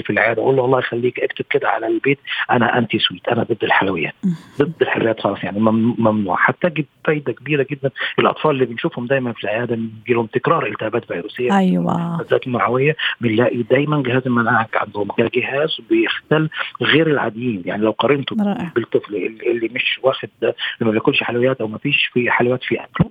في 0.05 0.11
العيادة 0.11 0.43
أقول 0.43 0.57
له 0.57 0.64
الله 0.64 0.79
يخليك 0.79 1.21
اكتب 1.21 1.45
كده 1.50 1.69
على 1.69 1.87
البيت 1.87 2.19
أنا 2.50 2.79
أنتي 2.79 2.99
سويت 2.99 3.29
أنا 3.29 3.43
ضد 3.43 3.64
الحلويات. 3.64 4.14
ضد 4.59 4.73
الحلويات 4.83 5.21
خلاص 5.21 5.45
يعني 5.45 5.61
مم- 5.61 5.95
ممنوع. 5.99 6.37
هتجد 6.45 6.85
فايدة 7.05 7.33
كبيرة 7.33 7.67
جدا. 7.71 7.90
الأطفال 8.19 8.50
اللي 8.50 8.64
بنشوفهم 8.67 9.07
دايما 9.07 9.33
في 9.33 9.45
العيادة 9.45 9.76
بيجي 9.76 10.14
لهم 10.14 10.26
تكرار 10.26 10.67
التهابات 10.67 11.05
فيروسية 11.05 11.59
أيوة. 11.59 12.17
بالذات 12.19 12.47
المعوية. 12.47 12.97
بنلاقي 13.21 13.50
دايما 13.71 14.02
جهاز 14.02 14.23
المناعة 14.26 14.69
عندهم 14.75 15.09
كجهاز 15.09 15.80
بيختل 15.90 16.49
غير 16.83 17.07
العاديين. 17.07 17.62
يعني 17.66 17.83
لو 17.83 17.90
قارنته 17.90 18.37
بالطفل 18.75 19.16
اللي 19.16 19.50
اللي 19.50 19.71
مش 19.75 20.00
واخد 20.02 20.28
اللي 20.42 20.54
ما 20.80 20.90
بياكلش 20.90 21.23
حلويات 21.23 21.61
أو 21.61 21.69
ما 21.69 21.78
فيش 21.78 22.11
في 22.12 22.30
حلويات 22.30 22.62
في 22.62 22.75
أكله 22.85 23.11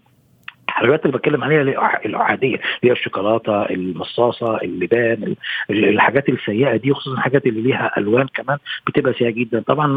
الحلويات 0.69 1.05
اللي 1.05 1.17
بتكلم 1.17 1.43
عليها 1.43 1.61
العاديه 2.05 2.55
اللي 2.55 2.61
هي 2.83 2.91
الشوكولاتة 2.91 3.61
المصاصة 3.61 4.57
اللبان 4.57 5.23
ال- 5.23 5.35
ال- 5.69 5.85
الحاجات 5.89 6.29
السيئة 6.29 6.75
دي 6.75 6.93
خصوصا 6.93 7.15
الحاجات 7.17 7.45
اللي 7.45 7.61
ليها 7.61 7.91
ألوان 7.97 8.27
كمان 8.33 8.57
بتبقى 8.87 9.13
سيئة 9.13 9.29
جدا. 9.29 9.63
طبعا 9.67 9.87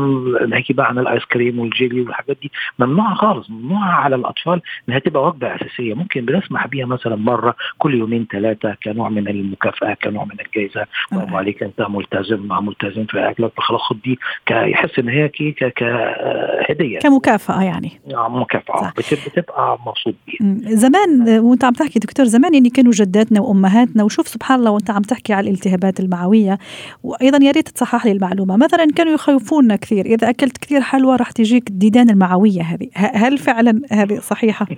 نحكي 0.46 0.72
بقى 0.72 0.86
عن 0.88 0.98
الايس 0.98 1.24
كريم 1.24 1.58
والجيلي 1.58 2.00
والحاجات 2.00 2.36
دي 2.42 2.50
ممنوعة 2.78 3.14
خالص 3.14 3.50
ممنوعة 3.50 3.90
على 3.90 4.16
الأطفال 4.16 4.60
إنها 4.88 4.98
تبقى 4.98 5.22
وجبة 5.26 5.54
أساسية. 5.56 5.94
ممكن 5.94 6.24
بنسمح 6.24 6.66
بيها 6.66 6.86
مثلا 6.86 7.16
مرة 7.16 7.54
كل 7.78 7.94
يومين 7.94 8.26
ثلاثة 8.32 8.76
كنوع 8.84 9.08
من 9.08 9.28
المكافأة 9.28 9.94
كنوع 10.04 10.24
من 10.24 10.36
الجائزه 10.46 10.86
برافو 11.12 11.36
عليك 11.36 11.62
أنت 11.62 11.80
ملتزم 11.88 12.46
مع 12.46 12.60
ملتزم 12.60 13.04
في 13.04 13.30
أكلك 13.30 13.52
فخلاص 13.56 13.80
خد 13.80 14.00
دي 14.04 14.18
يحس 14.50 14.98
إن 14.98 15.08
هي 15.08 15.28
كهديه 15.28 16.98
كمكافأة 16.98 17.62
يعني. 17.62 18.00
مكافأة. 18.28 18.80
صح. 18.80 18.92
بت- 18.96 19.28
بتبقى 19.28 19.78
مبسوط 19.86 20.14
بيها. 20.26 20.38
زمان 20.64 21.38
وانت 21.38 21.64
عم 21.64 21.72
تحكي 21.72 21.98
دكتور 21.98 22.26
زمان 22.26 22.54
يعني 22.54 22.70
كانوا 22.70 22.92
جداتنا 22.92 23.40
وأمهاتنا 23.40 24.04
وشوف 24.04 24.28
سبحان 24.28 24.58
الله 24.58 24.70
وانت 24.70 24.90
عم 24.90 25.02
تحكي 25.02 25.32
على 25.32 25.50
الالتهابات 25.50 26.00
المعوية 26.00 26.58
وأيضا 27.02 27.44
يا 27.44 27.50
ريت 27.50 27.68
تصحح 27.68 28.06
لي 28.06 28.12
المعلومة. 28.12 28.56
مثلا 28.56 28.86
كانوا 28.96 29.12
يخوفونا 29.12 29.76
كثير 29.76 30.06
إذا 30.06 30.30
أكلت 30.30 30.58
كثير 30.58 30.80
حلوى 30.80 31.16
راح 31.16 31.30
تجيك 31.30 31.68
الديدان 31.68 32.10
المعوية 32.10 32.62
هذه. 32.62 32.88
هل 32.94 33.38
فعلا 33.38 33.80
هذه 33.90 34.18
صحيحة؟ 34.18 34.66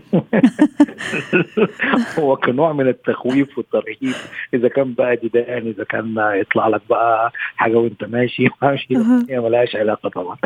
هو 2.18 2.36
كنوع 2.36 2.72
من 2.72 2.88
التخويف 2.88 3.58
والترهيب. 3.58 4.14
إذا 4.54 4.68
كان 4.68 4.92
بقى 4.92 5.16
ديدان 5.16 5.66
إذا 5.66 5.84
كان 5.84 6.14
يطلع 6.18 6.68
لك 6.68 6.80
بقى 6.90 7.32
حاجة 7.56 7.76
وانت 7.76 8.04
ماشي 8.04 8.48
ماشي. 8.62 8.96
هي 9.30 9.40
ملهاش 9.40 9.76
علاقة 9.76 10.08
طبعا. 10.08 10.36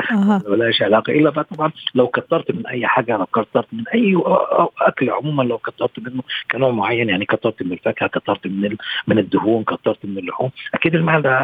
ملهاش 0.49 0.83
علاقة. 0.83 1.13
إلا 1.13 1.31
بقى 1.31 1.45
طبعا 1.45 1.71
لو 1.95 2.09
كترت 2.09 2.51
من 2.51 2.67
أي 2.67 2.87
حاجة 2.87 3.17
لو 3.17 3.27
كترت 3.27 3.67
من 3.73 3.85
أي 3.95 4.17
أكل 4.81 5.11
عموما 5.11 5.28
لو 5.37 5.59
كترت 5.59 5.99
منه 5.99 6.23
كنوع 6.51 6.71
معين 6.71 7.09
يعني 7.09 7.25
كترت 7.25 7.63
من 7.63 7.73
الفاكهة 7.73 8.09
كترت 8.09 8.47
من 8.47 8.65
ال- 8.65 8.79
من 9.07 9.19
الدهون 9.19 9.65
كترت 9.65 9.99
من 10.05 10.19
اللحوم 10.19 10.51
أكيد 10.75 10.95
المعدة 10.95 11.39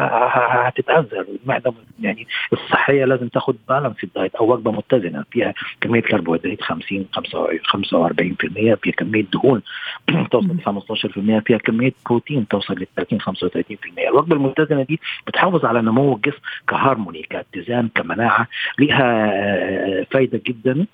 هتتاذى 0.67 1.25
المعدة 1.43 1.73
يعني 1.99 2.27
الصحية 2.53 3.05
لازم 3.05 3.27
تاخد 3.27 3.55
بالانس 3.69 3.95
دايت 4.15 4.35
أو 4.35 4.53
وجبة 4.53 4.71
متزنة. 4.71 5.23
فيها 5.31 5.53
كمية 5.81 6.01
كربوهيدرات 6.01 6.61
50 6.61 7.05
45% 7.13 8.75
فيها 8.81 8.93
كمية 8.97 9.23
دهون 9.33 9.61
توصل 10.31 10.47
ل 10.57 11.39
15% 11.41 11.43
فيها 11.45 11.57
كمية 11.57 11.93
بروتين 12.09 12.47
توصل 12.47 12.73
ل 12.73 12.85
30 12.95 13.21
35% 13.21 14.07
الوجبة 14.07 14.35
المتزنة 14.35 14.83
دي 14.83 14.99
بتحافظ 15.27 15.65
على 15.65 15.81
نمو 15.81 16.15
الجسم 16.15 16.37
كهارموني 16.69 17.21
كاتزان 17.23 17.89
كمناعة 17.95 18.47
ليها 18.79 19.31
آه، 19.33 20.05
فايدة 20.11 20.41
جدا. 20.45 20.85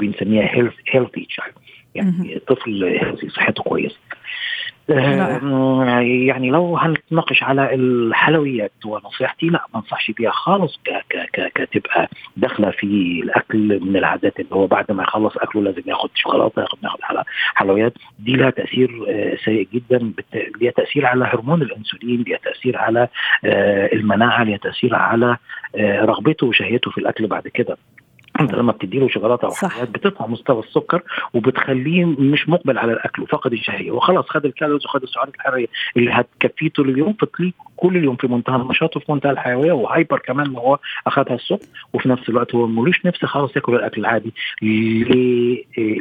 بنسميها 0.00 0.54
health 0.54 0.74
healthy 0.90 1.24
child 1.26 1.54
يعني 1.94 2.38
طفل 2.46 3.00
صحته 3.36 3.62
كويسه 3.62 3.96
آه 4.90 6.00
يعني 6.00 6.50
لو 6.50 6.76
هنتناقش 6.78 7.42
على 7.42 7.74
الحلويات 7.74 8.72
ونصيحتي؟ 8.84 9.46
لا 9.46 9.64
ما 9.74 9.80
انصحش 9.80 10.10
بيها 10.10 10.30
خالص 10.30 10.80
كتبقى 11.54 12.08
داخلة 12.36 12.70
في 12.70 12.84
الأكل 13.24 13.80
من 13.80 13.96
العادات 13.96 14.40
اللي 14.40 14.50
هو 14.54 14.66
بعد 14.66 14.92
ما 14.92 15.02
يخلص 15.02 15.36
أكله 15.36 15.62
لازم 15.62 15.82
ياخد 15.86 16.10
شوكولاتة 16.14 16.62
ياخد 16.62 16.78
ياخد 16.84 16.98
حلويات. 17.54 17.92
دي 18.18 18.32
لها 18.32 18.50
تأثير 18.50 18.90
آه 19.08 19.36
سيء 19.44 19.68
جدا 19.74 20.12
ليها 20.60 20.70
تأثير 20.70 21.06
على 21.06 21.24
هرمون 21.24 21.62
الإنسولين 21.62 22.22
ليها 22.22 22.38
تأثير 22.38 22.76
على 22.78 23.08
آه 23.44 23.90
المناعة 23.92 24.42
ليها 24.44 24.56
تأثير 24.58 24.94
على 24.94 25.36
رغبته 25.80 26.46
وشهيته 26.46 26.90
في 26.90 26.98
الأكل 26.98 27.26
بعد 27.26 27.48
كده. 27.48 27.76
انت 28.40 28.54
لما 28.54 28.72
بتديله 28.72 29.08
شوكولاتة 29.08 29.46
أو 29.46 29.52
حلويات 29.68 29.90
بترفع 29.90 30.26
مستوى 30.26 30.62
السكر 30.62 31.02
وبتخليه 31.34 32.04
مش 32.04 32.48
مقبل 32.48 32.78
على 32.78 32.92
الأكل 32.92 33.22
وفقد 33.22 33.52
الشهية. 33.52 33.90
وخلاص 33.90 34.24
خد 34.28 34.44
ال 34.44 34.48
calories 34.48 34.84
وخد 34.86 35.02
السعرات 35.02 35.34
الحرارية 35.34 35.66
اللي 35.96 36.10
هتكفيه 36.12 36.68
طول 36.68 36.88
اليوم 36.90 37.12
فتلاقيه 37.12 37.52
كل 37.76 37.96
اليوم 37.96 38.16
في 38.16 38.26
منتهى 38.26 38.56
النشاط 38.56 38.96
وفي 38.96 39.12
منتهى 39.12 39.30
الحيوية 39.30 39.72
و 39.72 39.80
hyper 39.80 40.18
كمان 40.18 40.50
ما 40.50 40.60
هو 40.60 40.78
اخذها 41.06 41.34
الصبح 41.34 41.66
وفي 41.92 42.08
نفس 42.08 42.28
الوقت 42.28 42.54
هو 42.54 42.66
ملوش 42.66 43.06
نفس 43.06 43.24
خالص 43.24 43.56
ياكل 43.56 43.74
الأكل 43.74 44.00
العادي 44.00 44.32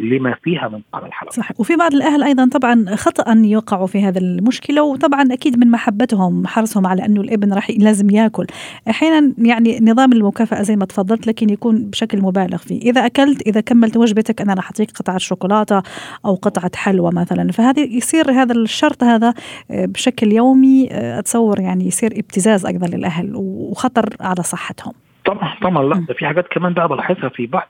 لما 0.01 0.35
فيها 0.43 0.67
من 0.67 0.81
طعم 0.93 1.05
الحلوى 1.05 1.31
صح. 1.31 1.51
وفي 1.59 1.75
بعض 1.75 1.93
الأهل 1.93 2.23
أيضا 2.23 2.49
طبعا 2.53 2.85
خطا 2.95 3.41
يوقعوا 3.45 3.87
في 3.87 4.01
هذا 4.03 4.19
المشكلة 4.19 4.83
وطبعا 4.83 5.23
أكيد 5.31 5.59
من 5.59 5.71
محبتهم 5.71 6.47
حرصهم 6.47 6.87
على 6.87 7.05
أنه 7.05 7.21
الإبن 7.21 7.53
راح 7.53 7.69
لازم 7.69 8.09
يأكل. 8.09 8.47
أحيانا 8.89 9.33
يعني 9.37 9.79
نظام 9.81 10.13
المكافأة 10.13 10.61
زي 10.61 10.75
ما 10.75 10.85
تفضلت 10.85 11.27
لكن 11.27 11.49
يكون 11.49 11.89
بشكل 11.89 12.18
مبالغ 12.21 12.57
فيه. 12.57 12.81
إذا 12.81 13.05
أكلت 13.05 13.47
إذا 13.47 13.61
كملت 13.61 13.97
وجبتك 13.97 14.41
أنا 14.41 14.53
راح 14.53 14.65
أعطيك 14.65 14.91
قطعة 14.91 15.17
شوكولاتة 15.17 15.81
أو 16.25 16.35
قطعة 16.35 16.71
حلوى 16.75 17.11
مثلا. 17.13 17.51
فهذه 17.51 17.97
يصير 17.97 18.31
هذا 18.31 18.53
الشرط 18.53 19.03
هذا 19.03 19.33
آه، 19.71 19.85
بشكل 19.85 20.31
يومي 20.31 20.89
آه، 20.91 21.19
أتصور 21.19 21.59
يعني 21.59 21.87
يصير 21.87 22.11
ابتزاز 22.17 22.65
أيضا 22.65 22.87
للأهل 22.87 23.31
وخطر 23.35 24.09
على 24.19 24.43
صحتهم. 24.43 24.93
طبعا 25.25 25.55
طبعا 25.61 25.83
لا 25.83 26.05
ده 26.07 26.13
في 26.13 26.25
حاجات 26.25 26.45
كمان 26.51 26.73
بقى 26.73 26.87
بلاحظها 26.87 27.29
في 27.29 27.47
بعض 27.47 27.67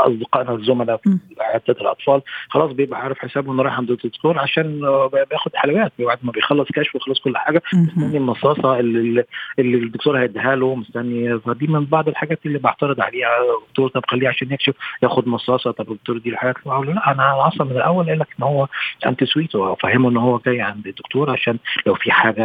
أصدقائنا 0.00 0.54
الزملاء 0.54 0.96
في 0.96 1.18
عياده 1.40 1.64
الأطفال 1.80 2.22
خلاص 2.48 2.72
بيبقى 2.72 3.00
عارف 3.00 3.18
حسابه 3.18 3.52
إنه 3.52 3.62
رايح 3.62 3.78
عند 3.78 3.90
الدكتور 3.90 4.38
عشان 4.38 4.80
بياخد 5.30 5.50
حلويات 5.56 5.92
بعد 5.98 6.18
ما 6.22 6.32
بيخلص 6.32 6.68
كشف 6.74 6.94
ويخلص 6.94 7.18
كل 7.20 7.36
حاجة 7.36 7.62
مستني 7.74 8.16
المصاصة 8.16 8.78
اللي, 8.80 9.24
اللي 9.58 9.76
الدكتور 9.76 10.18
هيديها 10.20 10.56
له 10.56 10.74
مستني 10.74 11.38
فدي 11.38 11.66
من 11.66 11.84
بعض 11.84 12.08
الحاجات 12.08 12.38
اللي 12.46 12.58
بعترض 12.58 13.00
عليها. 13.00 13.28
الدكتور 13.62 13.88
طب 13.88 14.02
خليه 14.08 14.28
عشان 14.28 14.52
يكشف 14.52 14.74
ياخد 15.02 15.28
مصاصة 15.28 15.70
طب 15.70 15.90
الدكتور 15.92 16.18
دي 16.18 16.30
الحاجات 16.30 16.54
لا 16.66 17.12
أنا 17.12 17.48
أصلا 17.48 17.66
من 17.66 17.76
الأول 17.76 18.06
قايل 18.06 18.18
لك 18.18 18.28
إن 18.38 18.44
هو 18.44 18.66
انتي 19.06 19.26
سويت 19.26 19.54
وافهمه 19.54 20.08
إن 20.10 20.16
هو 20.16 20.38
جاي 20.46 20.60
عند 20.60 20.86
الدكتور 20.86 21.30
عشان 21.30 21.58
لو 21.86 21.94
في 21.94 22.10
حاجة 22.12 22.44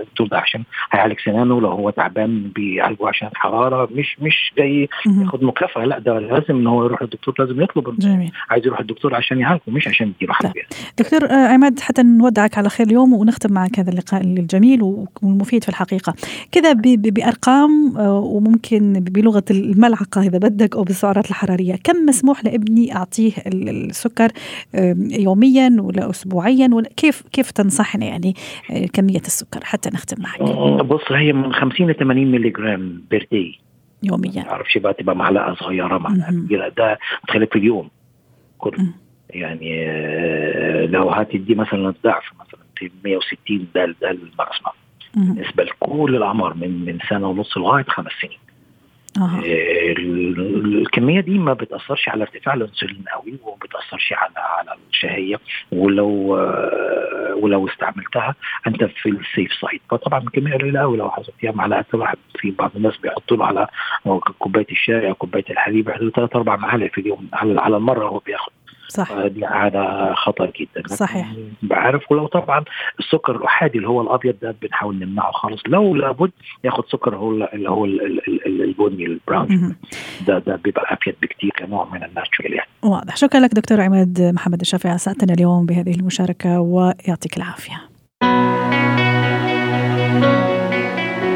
الدكتور 0.00 0.26
ده 0.26 0.38
عشان 0.38 0.62
هيعالج 0.92 1.20
سنانه 1.24 1.60
لو 1.60 1.68
هو 1.68 1.90
تعبان 1.90 2.50
بيعالجه 2.54 3.08
عشان 3.08 3.28
الحراره 3.28 3.88
مش 3.94 4.16
مش 4.20 4.52
جاي 4.58 4.88
ياخد 5.20 5.44
مكافأة 5.44 5.84
لا 5.84 5.98
ده 5.98 6.18
لازم 6.18 6.54
إن 6.56 6.66
هو 6.72 6.84
يروح 6.84 7.02
للدكتور 7.02 7.34
لازم 7.38 7.60
يطلب 7.60 7.98
جميل. 7.98 8.32
عايز 8.50 8.66
يروح 8.66 8.80
الدكتور 8.80 9.14
عشان 9.14 9.38
يعالجه 9.38 9.62
مش 9.68 9.88
عشان 9.88 10.08
يديله 10.08 10.32
حلويات 10.32 10.74
دكتور 10.98 11.24
آه، 11.24 11.48
عماد 11.48 11.80
حتى 11.80 12.02
نودعك 12.02 12.58
على 12.58 12.68
خير 12.68 12.86
اليوم 12.86 13.12
ونختم 13.12 13.52
معك 13.52 13.78
هذا 13.78 13.90
اللقاء 13.90 14.20
الجميل 14.20 14.82
والمفيد 15.22 15.62
في 15.64 15.68
الحقيقة. 15.68 16.14
كذا 16.52 16.72
بأرقام 16.96 17.96
آه، 17.96 18.18
وممكن 18.18 18.92
بلغة 18.92 19.44
الملعقة 19.50 20.22
إذا 20.22 20.38
بدك 20.38 20.76
أو 20.76 20.82
بالسعرات 20.82 21.30
الحرارية. 21.30 21.76
كم 21.84 21.96
مسموح 22.08 22.44
لابني 22.44 22.96
أعطيه 22.96 23.32
السكر 23.46 24.32
يوميا 25.10 25.76
ولا 25.80 26.10
اسبوعيا؟ 26.10 26.68
ولا 26.72 26.88
كيف 26.96 27.22
كيف 27.32 27.50
تنصحنا 27.50 28.06
يعني 28.06 28.34
آه، 28.70 28.86
كمية 28.86 29.20
السكر؟ 29.20 29.60
حتى 29.64 29.90
نختم 29.94 30.22
معك. 30.22 30.42
بص 30.84 31.12
هي 31.12 31.32
من 31.32 31.52
50 31.52 31.90
ل 31.90 31.94
80 31.94 32.30
ملي 32.30 32.50
جرام 32.50 33.02
per 33.10 33.28
day 33.32 33.58
يوميا. 34.02 34.42
ما 34.42 34.50
أعرفش 34.50 34.78
بقى 34.78 34.94
تبقى 34.94 35.16
معلقة 35.16 35.54
صغيرة 35.54 35.98
معلقة 35.98 36.30
كبيرة. 36.30 36.68
ده 36.68 36.98
متخيل 37.24 37.46
في 37.46 37.56
اليوم 37.58 37.90
كله. 38.58 38.86
يعني 39.30 39.84
آه، 39.90 40.86
لو 40.86 41.10
هتدي 41.10 41.54
مثلا 41.54 41.88
الضعف 41.88 42.24
مثلا 42.40 42.90
160 43.04 43.68
ده 43.74 43.94
ده 44.02 44.10
ال 44.10 44.17
maximum. 44.17 44.72
بالنسبة 45.14 45.64
لكل 45.64 46.16
الأعمار 46.16 46.54
من 46.54 46.84
من 46.84 46.98
سنة 47.08 47.28
ونص 47.28 47.56
لغاية 47.58 47.84
خمس 47.88 48.12
سنين. 48.22 48.38
أه. 49.18 49.42
الكمية 49.44 51.20
دي 51.20 51.38
ما 51.38 51.52
بتأثرش 51.52 52.08
على 52.08 52.22
ارتفاع 52.22 52.54
الانسولين 52.54 53.04
قوي 53.12 53.38
وما 53.42 53.56
بتأثرش 53.56 54.12
على 54.12 54.32
على 54.36 54.78
الشهية. 54.90 55.36
ولو 55.72 56.36
آه، 56.36 57.34
ولو 57.40 57.68
استعملتها 57.68 58.34
أنت 58.66 58.84
في 58.84 59.08
ال 59.08 59.17
safe 59.17 59.52
side 59.52 59.80
فطبعا 59.90 60.20
الكمية 60.20 60.54
قليلة 60.54 60.80
قوي. 60.80 60.96
لو 60.96 61.10
حسبتيها 61.10 61.52
معلقة 61.52 61.84
واحد 61.92 62.16
في 62.38 62.50
بعض 62.50 62.70
الناس 62.76 62.96
بيحطوا 62.96 63.36
له 63.36 63.46
على 63.46 63.66
كوباية 64.38 64.66
الشاي 64.70 65.08
أو 65.08 65.14
كوباية 65.14 65.44
الحليب 65.50 65.90
ثلاث 66.16 66.36
أربع 66.36 66.56
معالق 66.56 66.92
في 66.92 67.00
اليوم 67.00 67.28
على 67.32 67.76
المرة 67.76 68.08
هو 68.08 68.18
بياخد. 68.18 68.52
صح 68.88 69.12
دي 69.26 69.44
عاده 69.44 70.14
خطر 70.14 70.52
جدا. 70.60 70.88
صحيح. 70.88 71.32
بعرف 71.62 72.12
ولو 72.12 72.26
طبعا 72.26 72.64
السكر 73.00 73.36
الأحادي 73.36 73.78
اللي 73.78 73.88
هو 73.88 74.00
الأبيض 74.00 74.36
ده 74.42 74.56
بنحاول 74.62 74.98
نمنعه 74.98 75.32
خالص. 75.32 75.62
لو 75.66 75.94
لابد 75.94 76.30
ياخد 76.64 76.84
سكر 76.88 77.16
هو 77.16 77.30
اللي 77.30 77.70
هو 77.70 77.84
البني 77.84 79.06
ال 79.06 79.18
brown 79.18 79.76
ده 80.26 80.38
ده 80.38 80.56
بيبقى 80.56 80.94
افيد 80.94 81.14
بكثير 81.22 81.50
كنوع 81.58 81.88
من 81.92 82.04
ال 82.04 82.10
natural 82.10 82.52
يعني. 82.54 82.68
واضح. 82.82 83.16
شكرا 83.16 83.40
لك 83.40 83.54
دكتور 83.54 83.80
عماد 83.80 84.30
محمد 84.34 84.60
الشافعي 84.60 84.94
اسعدتنا 84.94 85.34
اليوم 85.34 85.66
بهذه 85.66 85.94
المشاركة 85.94 86.60
ويعطيك 86.60 87.36
العافية. 87.36 87.80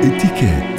اتكات 0.02 0.75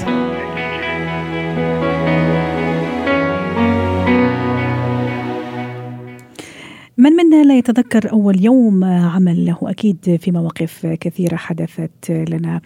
من 6.99 7.11
منا 7.11 7.43
لا 7.43 7.57
يتذكر 7.57 8.11
أول 8.11 8.43
يوم 8.43 8.83
عمل 8.83 9.45
له؟ 9.45 9.57
أكيد 9.63 10.17
في 10.21 10.31
مواقف 10.31 10.85
كثيرة 10.85 11.35
حدثت 11.35 12.11
لنا 12.11 12.61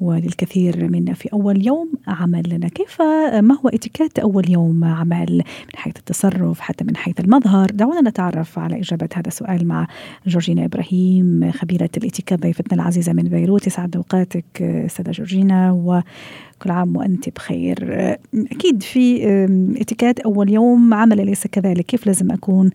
وللكثير 0.00 0.88
منا 0.90 1.14
في 1.14 1.28
أول 1.32 1.66
يوم 1.66 1.92
عمل 2.06 2.42
لنا. 2.48 2.68
كيف 2.68 3.02
ما 3.42 3.58
هو 3.64 3.68
اتكات 3.68 4.18
أول 4.18 4.50
يوم 4.50 4.84
عمل؟ 4.84 5.32
من 5.36 5.76
حيث 5.76 5.96
التصرف 5.96 6.60
حتى 6.60 6.84
من 6.84 6.96
حيث 6.96 7.20
المظهر. 7.20 7.70
دعونا 7.70 8.10
نتعرف 8.10 8.58
على 8.58 8.80
إجابة 8.80 9.08
هذا 9.14 9.28
السؤال 9.28 9.66
مع 9.66 9.86
جورجينا 10.26 10.64
إبراهيم 10.64 11.50
خبيرة 11.52 11.90
الاتيكات 11.96 12.42
ضيفتنا 12.42 12.82
العزيزة 12.82 13.12
من 13.12 13.22
بيروت. 13.22 13.66
يسعد 13.66 13.96
أوقاتك 13.96 14.62
أستاذة 14.62 15.10
جورجينا 15.10 15.72
و 15.72 16.00
كل 16.62 16.70
عام 16.70 16.96
وأنت 16.96 17.28
بخير. 17.28 17.94
أكيد 18.34 18.82
في 18.82 19.24
اتيكات 19.80 20.20
أول 20.20 20.50
يوم 20.50 20.94
عمل 20.94 21.26
ليس 21.26 21.46
كذلك. 21.46 21.86
كيف 21.86 22.06
لازم 22.06 22.30
أكون؟ 22.30 22.70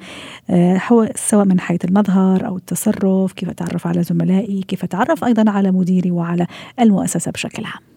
آه، 0.49 0.81
سواء 1.15 1.45
من 1.45 1.59
حيث 1.59 1.85
المظهر 1.85 2.47
أو 2.47 2.57
التصرف 2.57 3.33
كيف 3.33 3.49
أتعرف 3.49 3.87
على 3.87 4.03
زملائي 4.03 4.61
كيف 4.61 4.83
أتعرف 4.83 5.23
أيضا 5.23 5.51
على 5.51 5.71
مديري 5.71 6.11
وعلى 6.11 6.47
المؤسسة 6.79 7.31
بشكل 7.31 7.65
عام. 7.65 7.90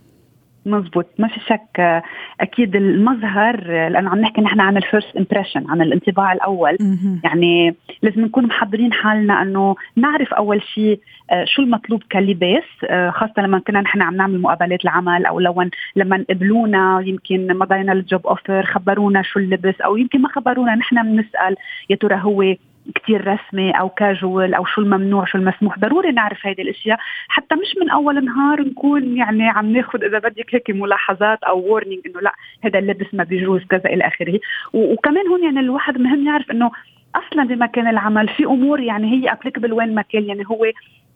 مزبوط. 0.66 1.07
ما 1.18 1.29
في 1.29 1.40
شك 1.40 2.03
أكيد 2.40 2.77
المظهر 2.77 3.66
لأنه 3.66 4.11
عم 4.11 4.18
نحكي 4.18 4.40
نحن 4.40 4.61
عن 4.61 4.77
ال 4.76 4.83
first 4.83 5.16
impression 5.16 5.70
عن 5.70 5.83
الانطباع 5.83 6.33
الأول. 6.33 6.77
يعني 7.24 7.74
لازم 8.03 8.20
نكون 8.20 8.46
محضرين 8.46 8.92
حالنا 8.92 9.42
إنه 9.42 9.77
نعرف 9.96 10.35
أول 10.35 10.62
شيء 10.62 11.00
آه، 11.31 11.44
شو 11.44 11.62
المطلوب 11.62 12.03
كلباس 12.12 12.64
آه، 12.85 13.11
خاصة 13.11 13.42
لما 13.42 13.59
كنا 13.59 13.81
نحن 13.81 14.03
عم 14.03 14.16
نعمل 14.16 14.40
مقابلات 14.40 14.85
العمل 14.85 15.27
أو 15.27 15.40
لو 15.40 15.68
لما 15.96 16.24
قبلونا 16.31 17.03
يمكن 17.07 17.59
مضينا 17.59 17.92
ال 17.92 18.01
job 18.01 18.26
offer 18.26 18.66
خبرونا 18.66 19.22
شو 19.22 19.38
اللبس 19.38 19.81
أو 19.81 19.96
يمكن 19.96 20.20
ما 20.22 20.29
خبرونا 20.29 20.74
نحن 20.74 21.03
بنسأل 21.03 21.57
يا 21.90 21.96
ترى 21.96 22.20
هو 22.22 22.55
كتير 22.94 23.26
رسمي 23.26 23.70
أو 23.70 23.88
كاجوال 23.88 24.54
أو 24.54 24.64
شو 24.64 24.80
الممنوع 24.80 25.24
شو 25.24 25.38
المسموح. 25.38 25.78
ضروري 25.78 26.10
نعرف 26.12 26.46
هيدي 26.46 26.62
الأشياء. 26.62 26.98
حتى 27.28 27.54
مش 27.54 27.76
من 27.80 27.90
أول 27.90 28.24
نهار 28.24 28.60
نكون 28.60 29.16
يعني 29.16 29.48
عم 29.48 29.72
ناخذ 29.72 30.04
إذا 30.04 30.18
بدك 30.18 30.54
هيك 30.54 30.70
ملاحظات 30.70 31.42
أو 31.42 31.58
warning 31.58 32.00
إنه 32.06 32.20
لا 32.20 32.32
هذا 32.64 32.78
اللبس 32.78 33.06
ما 33.12 33.24
بيجوز 33.24 33.64
كذا 33.64 33.86
إلى 33.86 34.06
آخره. 34.06 34.40
وكمان 34.72 35.28
هون 35.28 35.44
يعني 35.44 35.60
الواحد 35.60 35.98
مهم 35.98 36.26
يعرف 36.26 36.50
إنه 36.50 36.70
أصلا 37.14 37.44
بمكان 37.44 37.88
العمل 37.88 38.28
في 38.28 38.44
أمور 38.44 38.80
يعني 38.80 39.12
هي 39.12 39.32
applicable 39.32 39.72
وين 39.72 39.94
ما 39.94 40.02
كان. 40.02 40.24
يعني 40.24 40.44
هو 40.46 40.66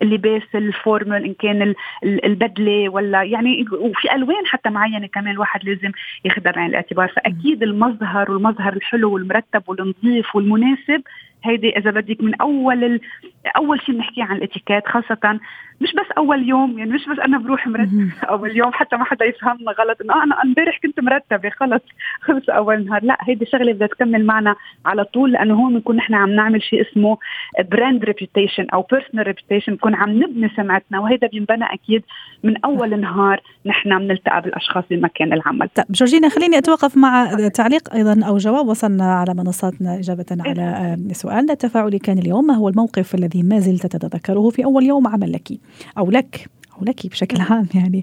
اللباس 0.03 0.43
ال 0.55 0.65
formal 0.65 1.25
إن 1.25 1.35
كان 1.35 1.75
البدلة 2.05 2.89
ولا 2.89 3.23
يعني 3.23 3.65
وفي 3.73 4.15
ألوان 4.15 4.47
حتى 4.47 4.71
معينة 4.71 5.07
كمان 5.07 5.35
الواحد 5.35 5.65
لازم 5.65 5.93
ياخذها 6.25 6.53
بعين 6.53 6.71
الاعتبار. 6.71 7.09
فأكيد 7.09 7.63
المظهر 7.63 8.31
والمظهر 8.31 8.73
الحلو 8.73 9.15
والمرتب 9.15 9.63
والنظيف 9.67 10.37
والمناسب 10.37 11.03
هيدي 11.45 11.79
إذا 11.79 11.91
بدك 11.91 12.21
من 12.21 12.35
أول 12.35 12.85
ال... 12.85 13.01
أول 13.57 13.81
شيء 13.81 13.95
بنحكي 13.95 14.23
عن 14.23 14.37
الإتيكيت 14.37 14.87
خاصة 14.87 15.39
مش 15.81 15.93
بس 15.93 16.07
أول 16.19 16.49
يوم 16.49 16.79
يعني 16.79 16.91
مش 16.91 17.09
بس 17.09 17.19
أنا 17.19 17.39
بروح 17.39 17.67
مرتب 17.67 18.11
أول 18.31 18.57
يوم 18.57 18.73
حتى 18.73 18.97
ما 18.97 19.05
حدا 19.05 19.25
يفهمنا 19.25 19.73
غلط 19.73 20.01
إنه 20.01 20.25
أنا 20.25 20.43
امبارح 20.45 20.79
كنت 20.83 21.01
مرتبة 21.01 21.51
خلص 21.51 21.83
خلص 22.27 22.49
أول 22.51 22.85
نهار. 22.85 23.05
لا 23.05 23.19
هيدي 23.21 23.47
شغلة 23.47 23.73
بدها 23.73 23.89
تكمل 23.89 24.27
معنا 24.27 24.57
على 24.87 25.05
طول 25.05 25.33
لأنه 25.33 25.55
هون 25.55 25.75
بنكون 25.75 25.97
نحن 25.97 26.15
عم 26.15 26.31
نعمل 26.31 26.63
شيء 26.63 26.83
اسمه 26.83 27.19
brand 27.71 28.05
reputation 28.05 28.67
أو 28.75 28.83
personal 28.83 29.27
reputation 29.27 29.75
بكون 29.75 29.95
عم 29.95 30.23
نبني 30.23 30.51
سمعتنا 30.57 31.01
وهذا 31.01 31.29
بينبنى 31.33 31.65
أكيد 31.65 32.03
من 32.43 32.65
أول 32.65 33.01
نهار 33.01 33.41
نحن 33.67 33.99
بنلتقى 33.99 34.43
بالأشخاص 34.43 34.85
بمكان 34.91 35.33
العمل. 35.33 35.69
طيب 35.69 35.87
جورجينا 35.91 36.29
خليني 36.29 36.59
أتوقف 36.59 36.97
مع 36.97 37.35
تعليق 37.55 37.95
أيضا 37.95 38.27
أو 38.27 38.37
جواب. 38.37 38.69
وصلنا 38.69 39.15
على 39.15 39.35
منصاتنا 39.35 39.99
إجابة 39.99 40.27
على 40.41 40.97
سؤالنا 41.29 41.53
التفاعلي 41.53 41.99
كان 41.99 42.19
اليوم 42.19 42.47
ما 42.47 42.55
هو 42.55 42.69
الموقف 42.69 43.15
الذي 43.15 43.43
ما 43.43 43.59
زلت 43.61 43.87
تتذكره 43.87 44.51
في 44.51 44.65
أول 44.65 44.87
يوم 44.87 45.07
عمل 45.07 45.33
لك؟ 45.33 45.49
أو 45.99 46.11
لك. 46.11 46.51
لك 46.85 47.07
بشكل 47.07 47.41
عام 47.41 47.67
يعني. 47.75 48.03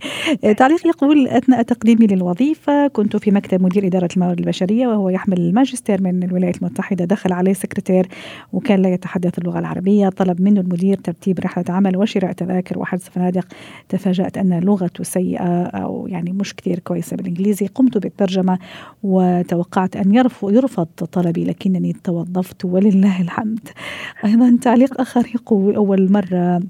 تعليق 0.57 0.87
يقول 0.87 1.27
أثناء 1.27 1.61
تقديمي 1.61 2.07
للوظيفة 2.07 2.87
كنت 2.87 3.17
في 3.17 3.31
مكتب 3.31 3.63
مدير 3.63 3.87
إدارة 3.87 4.09
الموارد 4.15 4.39
البشرية 4.39 4.87
وهو 4.87 5.09
يحمل 5.09 5.37
الماجستير 5.37 6.01
من 6.01 6.23
الولايات 6.23 6.57
المتحدة. 6.57 7.05
دخل 7.05 7.33
عليه 7.33 7.53
سكرتير 7.53 8.07
وكان 8.53 8.81
لا 8.81 8.89
يتحدث 8.89 9.39
اللغة 9.39 9.59
العربية. 9.59 10.09
طلب 10.09 10.41
منه 10.41 10.61
المدير 10.61 10.97
ترتيب 10.97 11.39
رحلة 11.39 11.65
عمل 11.69 11.97
وشراء 11.97 12.31
تذاكر 12.31 12.79
وحجز 12.79 13.03
فنادق. 13.03 13.47
تفاجأت 13.89 14.37
أن 14.37 14.59
لغته 14.59 15.03
سيئة 15.03 15.63
أو 15.63 16.07
يعني 16.07 16.31
مش 16.31 16.55
كثير 16.55 16.79
كويسة 16.79 17.17
بالإنجليزي. 17.17 17.67
قمت 17.67 17.97
بالترجمة 17.97 18.59
وتوقعت 19.03 19.95
أن 19.95 20.15
يرفض, 20.15 20.51
يرفض 20.53 20.85
طلبي 20.85 21.45
لكنني 21.45 21.95
توظفت 22.03 22.65
ولله 22.65 23.21
الحمد. 23.21 23.69
أيضا 24.25 24.57
تعليق 24.61 25.01
آخر 25.01 25.27
يقول 25.35 25.75
أول 25.75 26.11
مرة 26.11 26.61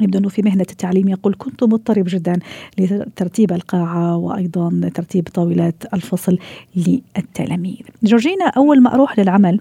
يبدو 0.00 0.18
أنه 0.18 0.28
في 0.28 0.42
مهنة 0.42 0.66
التعليم 0.70 1.08
يقول 1.08 1.34
كنت 1.38 1.64
مضطرب 1.64 2.04
جدا 2.08 2.38
لترتيب 2.78 3.52
القاعة 3.52 4.16
وأيضا 4.16 4.90
ترتيب 4.94 5.28
طاولات 5.34 5.74
الفصل 5.94 6.38
للتلاميذ. 6.76 7.80
جورجينا 8.02 8.44
أول 8.44 8.82
ما 8.82 8.94
أروح 8.94 9.18
للعمل 9.18 9.60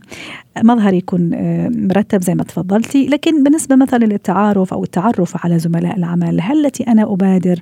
مظهري 0.64 0.98
يكون 0.98 1.34
آه، 1.34 1.70
مرتب 1.70 2.22
زي 2.22 2.36
ما 2.36 2.44
تفضلتي 2.44 3.08
لكن 3.08 3.44
بالنسبة 3.44 3.76
مثلا 3.76 4.06
للتعارف 4.06 4.74
أو 4.74 4.84
التعرف 4.84 5.46
على 5.46 5.60
زملاء 5.60 5.98
العمل 5.98 6.42
هل 6.42 6.66
التي 6.66 6.84
أنا 6.84 7.04
أبادر 7.04 7.60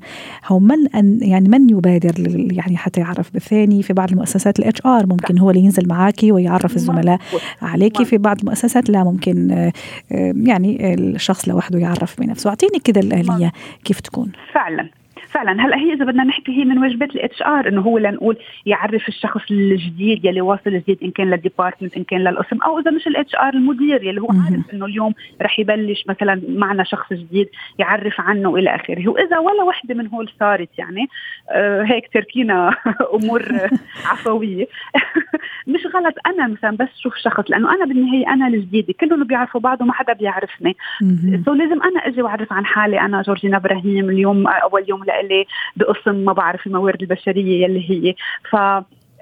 أو 0.51 0.59
من 0.59 0.87
أن 0.95 1.19
يعني 1.21 1.49
من 1.49 1.69
يبادر 1.69 2.13
يعني 2.51 2.77
حتى 2.77 2.99
يعرف 3.01 3.33
بالثاني؟ 3.33 3.83
في 3.83 3.93
بعض 3.93 4.11
المؤسسات 4.11 4.59
ال 4.59 4.81
HR 4.85 5.05
ممكن 5.05 5.37
هو 5.37 5.49
اللي 5.49 5.61
ينزل 5.61 5.87
معاكي 5.87 6.31
ويعرف 6.31 6.75
الزملاء 6.75 7.19
عليكي 7.61 8.05
في 8.05 8.17
بعض 8.17 8.39
المؤسسات 8.39 8.89
لا 8.89 9.03
ممكن 9.03 9.51
آه، 9.51 9.73
آه، 10.11 10.33
يعني 10.35 10.93
الشخص 10.93 11.49
لوحده 11.49 11.79
يعرف 11.79 12.21
بنفسه. 12.21 12.49
أعطيني 12.63 12.79
كده 12.83 13.01
الآلية 13.01 13.51
كيف 13.85 13.99
تكون. 13.99 14.31
فعلا. 14.53 14.89
فعلا. 15.31 15.65
هلا 15.65 15.77
هي 15.77 15.93
إذا 15.93 16.05
بدنا 16.05 16.23
نحكي 16.23 16.51
هي 16.51 16.65
من 16.65 16.77
واجبات 16.77 17.15
ال 17.15 17.41
HR 17.41 17.67
إنه 17.67 17.81
هو 17.81 17.97
لنقول 17.97 18.37
يعرف 18.65 19.07
الشخص 19.07 19.41
الجديد 19.51 20.25
يلي 20.25 20.41
واصل 20.41 20.71
جديد 20.71 20.97
إن 21.03 21.11
كان 21.11 21.29
لل 21.29 21.40
department 21.40 21.97
إن 21.97 22.03
كان 22.03 22.23
للقسم 22.23 22.57
أو 22.61 22.79
إذا 22.79 22.91
مش 22.91 23.07
ال 23.07 23.35
HR 23.35 23.53
المدير 23.53 24.03
يلي 24.03 24.21
هو 24.21 24.27
عارف 24.29 24.73
إنه 24.73 24.85
اليوم 24.85 25.13
رح 25.41 25.59
يبلش 25.59 26.03
مثلا 26.07 26.41
معنا 26.49 26.83
شخص 26.83 27.13
جديد 27.13 27.49
يعرف 27.79 28.21
عنه 28.21 28.49
والى 28.49 28.75
آخره. 28.75 29.09
وإذا 29.09 29.37
ولا 29.37 29.63
وحدة 29.63 29.95
من 29.95 30.07
هول 30.07 30.31
صارت 30.39 30.69
يعني 30.77 31.07
آه 31.51 31.83
هيك 31.83 32.09
تركينا 32.13 32.75
أمور 33.15 33.69
عفوية. 34.05 34.67
مش 35.67 35.85
غلط. 35.95 36.15
أنا 36.25 36.47
مثلا 36.47 36.77
بس 36.77 36.89
شوف 36.97 37.15
شخص 37.15 37.43
لأنه 37.49 37.75
أنا 37.75 37.85
بالنهاية 37.85 38.27
أنا 38.27 38.47
الجديدة 38.47 38.93
كلهم 38.99 39.23
بيعرفوا 39.23 39.61
بعض 39.61 39.81
وما 39.81 39.93
حدا 39.93 40.13
بيعرفني. 40.13 40.75
so 41.45 41.53
لازم 41.53 41.81
أنا 41.83 42.07
إجي 42.07 42.21
وأعرف 42.21 42.53
عن 42.53 42.65
حالي 42.65 42.99
أنا 42.99 43.21
جورجينا 43.21 43.57
إبراهيم 43.57 44.09
اليوم 44.09 44.47
أول 44.47 44.85
يوم 44.89 45.03
لإلي 45.21 45.45
بقسم 45.75 46.15
ما 46.15 46.33
بعرف 46.33 46.67
الموارد 46.67 47.01
البشرية 47.01 47.63
يلي 47.63 47.89
هي. 47.89 48.15
ف 48.51 48.55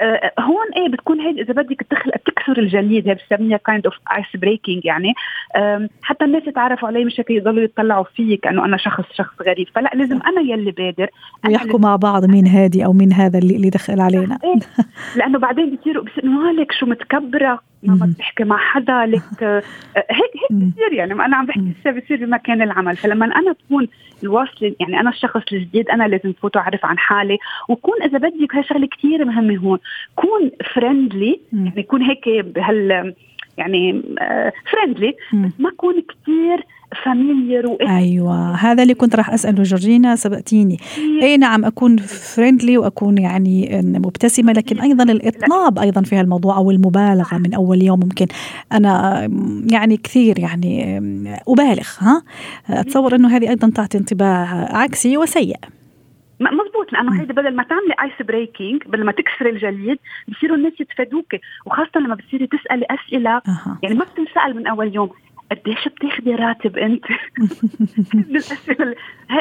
آه، 0.02 0.32
هون 0.40 0.66
إيه 0.78 0.90
بتكون 0.90 1.20
هي 1.20 1.42
إذا 1.42 1.54
بدك 1.54 1.86
تخلق 1.90 2.16
تكسر 2.16 2.60
الجليد 2.60 3.08
هي 3.08 3.16
بسميها 3.16 3.58
kind 3.58 3.86
of 3.86 3.96
ice 4.18 4.26
breaking 4.36 4.86
يعني. 4.86 5.14
حتى 6.02 6.26
الناس 6.26 6.48
يتعرفوا 6.48 6.88
علي 6.88 7.06
مش 7.06 7.20
هيك 7.20 7.30
يضلوا 7.30 7.64
يطلعوا 7.64 8.04
فيي 8.16 8.38
كانه 8.38 8.66
أنا 8.66 8.78
شخص 8.78 9.04
شخص 9.14 9.42
غريب. 9.42 9.68
فلا 9.76 9.92
لازم 9.94 10.20
أنا 10.22 10.42
يلي 10.42 10.72
بادر 10.72 11.08
ويحكوا 11.46 11.80
مع 11.80 11.96
بعض 11.96 12.26
مين 12.26 12.48
هادي 12.48 12.86
أو 12.86 12.94
مين 12.94 13.14
هذا 13.14 13.40
اللي 13.40 13.56
اللي 13.56 13.70
دخل 13.70 14.00
علينا. 14.00 14.40
إيه؟ 14.44 14.60
لأنه 15.16 15.40
بعدين 15.40 15.76
بصيروا 15.76 16.04
بصير 16.04 16.26
مالك 16.26 16.72
شو 16.72 16.86
متكبرة؟ 16.86 17.60
ما 17.84 18.06
بتحكي 18.06 18.44
مع 18.44 18.58
حدا 18.58 19.06
لك 19.06 19.44
آه، 19.44 19.63
هيك 19.96 20.32
هيك 20.52 20.52
بصير 20.52 20.94
يعني. 20.94 21.13
أنا 21.13 21.38
عم 21.38 21.46
بحكي 21.46 21.74
هسه 21.82 21.92
بصير 21.92 22.26
بمكان 22.26 22.62
العمل. 22.62 22.98
فلما 22.98 23.26
أنا 23.26 23.52
بكون 23.52 23.88
الواصلة 24.24 24.76
يعني 24.80 25.00
أنا 25.00 25.10
الشخص 25.10 25.42
الجديد 25.54 25.89
أنا 25.89 26.08
لازم 26.08 26.34
فوت 26.34 26.58
اعرف 26.58 26.86
عن 26.86 26.98
حالي. 26.98 27.38
وكون 27.70 28.04
إذا 28.04 28.18
بدك 28.18 28.56
هاي 28.56 28.63
شغلة 28.63 28.88
كثير 28.88 29.26
مهمة 29.26 29.58
هون. 29.58 29.80
كون 30.15 30.52
friendly 30.74 31.39
يعني 31.54 31.80
يكون 31.80 32.02
هيك 32.02 32.30
بهال 32.30 33.13
يعني 33.60 34.02
friendly 34.72 35.08
آه، 35.10 35.48
بس 35.48 35.60
ما 35.60 35.72
كون 35.78 35.93
كثير 35.93 36.65
familiar 37.06 37.78
أيوه 37.82 38.56
هذا 38.56 38.84
اللي 38.84 38.93
كنت 38.93 39.15
راح 39.15 39.30
أسأله 39.30 39.63
جورجينا 39.63 40.15
سبقتيني. 40.15 40.78
اي 41.22 41.38
نعم 41.38 41.65
أكون 41.65 41.98
friendly 41.98 42.78
وأكون 42.78 43.17
يعني 43.17 43.82
مبتسمة 43.84 44.54
لكن 44.54 44.80
أيضا 44.80 45.04
الاطناب 45.04 45.80
أيضا 45.80 46.02
في 46.02 46.15
هالموضوع 46.15 46.58
أو 46.58 46.72
المبالغة 46.72 47.38
من 47.38 47.54
أول 47.54 47.84
يوم 47.84 48.00
ممكن. 48.00 48.26
أنا 48.72 49.19
يعني 49.72 49.98
كثير 49.98 50.39
يعني 50.39 50.98
أبالغ 51.48 51.88
ها؟ 52.00 52.24
أتصور 52.69 53.15
إنه 53.15 53.38
هذه 53.38 53.50
أيضا 53.50 53.69
تعطي 53.69 53.98
انطباع 53.98 54.67
عكسي 54.78 55.17
وسيء. 55.17 55.58
مضبوط 56.39 56.93
لأنه 56.93 57.21
هيدي 57.21 57.34
بدل 57.34 57.56
ما 57.56 57.63
تعملي 57.63 57.93
ice 58.02 58.28
breaking 58.28 58.84
بدل 58.86 59.06
ما 59.06 59.12
تكسري 59.12 59.49
الجليد 59.49 59.99
بصيروا 60.28 60.58
الناس 60.58 60.73
يتفادوك 60.80 61.36
وخاصة 61.65 61.99
لما 61.99 62.15
بتصيري 62.15 62.47
تسألي 62.47 62.86
أسئلة 62.89 63.36
أه. 63.36 63.78
يعني 63.84 63.95
ما 63.95 64.06
بتنسأل 64.06 64.56
من 64.56 64.67
أول 64.67 64.95
يوم 64.95 65.10
قديش 65.52 65.88
بتاخذي 65.88 66.36
راتب 66.36 66.78
أنت؟ 66.78 67.06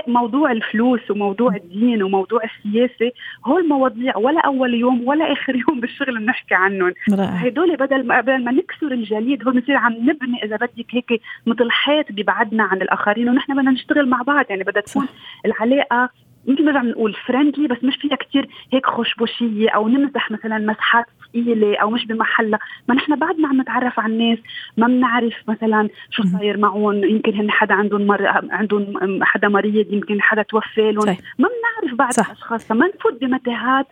موضوع 0.06 0.52
الفلوس 0.52 1.10
وموضوع 1.10 1.56
الدين 1.56 2.02
وموضوع 2.02 2.40
السياسة 2.44 3.12
هول 3.46 3.68
مواضيع 3.68 4.16
ولا 4.16 4.40
أول 4.40 4.74
يوم 4.74 5.08
ولا 5.08 5.32
آخر 5.32 5.56
يوم 5.68 5.80
بالشغل 5.80 6.18
بنحكي 6.18 6.54
عنهم. 6.54 6.94
هدول 7.18 7.76
بدل 7.76 8.06
ما 8.06 8.20
بدل 8.20 8.44
ما 8.44 8.52
نكسر 8.52 8.92
الجليد 8.92 9.44
هول 9.44 9.54
بنصير 9.54 9.76
عم 9.76 9.92
نبني 9.92 10.44
إذا 10.44 10.56
بدك 10.56 10.86
هيك 10.90 11.22
مثل 11.46 11.70
حيط 11.70 12.12
ببعدنا 12.12 12.62
عن 12.62 12.82
الآخرين 12.82 13.28
ونحن 13.28 13.54
بدنا 13.54 13.70
نشتغل 13.70 14.08
مع 14.08 14.22
بعض. 14.22 14.44
يعني 14.50 14.64
بدها 14.64 14.82
تكون 14.82 15.06
العلاقة 15.46 16.10
يمكن 16.46 16.64
نرجع 16.64 16.82
نقول 16.82 17.14
فريندلي 17.26 17.68
بس 17.68 17.84
مش 17.84 17.96
فيها 17.96 18.16
كتير 18.16 18.48
هيك 18.72 18.86
خشبوشيه 18.86 19.70
أو 19.70 19.88
نمزح 19.88 20.30
مثلا 20.30 20.58
مسحات 20.58 21.04
ثقيلة 21.28 21.76
أو 21.76 21.90
مش 21.90 22.06
بمحلها. 22.06 22.58
ما 22.88 22.94
نحن 22.94 23.16
بعدنا 23.16 23.48
عم 23.48 23.60
نتعرف 23.60 24.00
على 24.00 24.12
الناس 24.12 24.38
ما 24.76 24.86
بنعرف 24.86 25.34
مثلا 25.48 25.88
شو 26.10 26.22
صاير 26.22 26.56
معهم. 26.56 27.04
يمكن 27.04 27.34
هن 27.34 27.50
حدا 27.50 27.74
عندهم 27.74 28.06
مر... 28.06 28.26
عندهم 28.50 29.24
حدا 29.24 29.48
مريض 29.48 29.92
يمكن 29.92 30.22
حدا 30.22 30.42
توفى 30.42 30.92
لهم. 30.92 31.16
ما 31.38 31.48
بنعرف 31.48 31.98
بعض 31.98 32.12
الأشخاص. 32.18 32.66
فما 32.66 32.86
نفوت 32.86 33.20
بمتاهات 33.20 33.86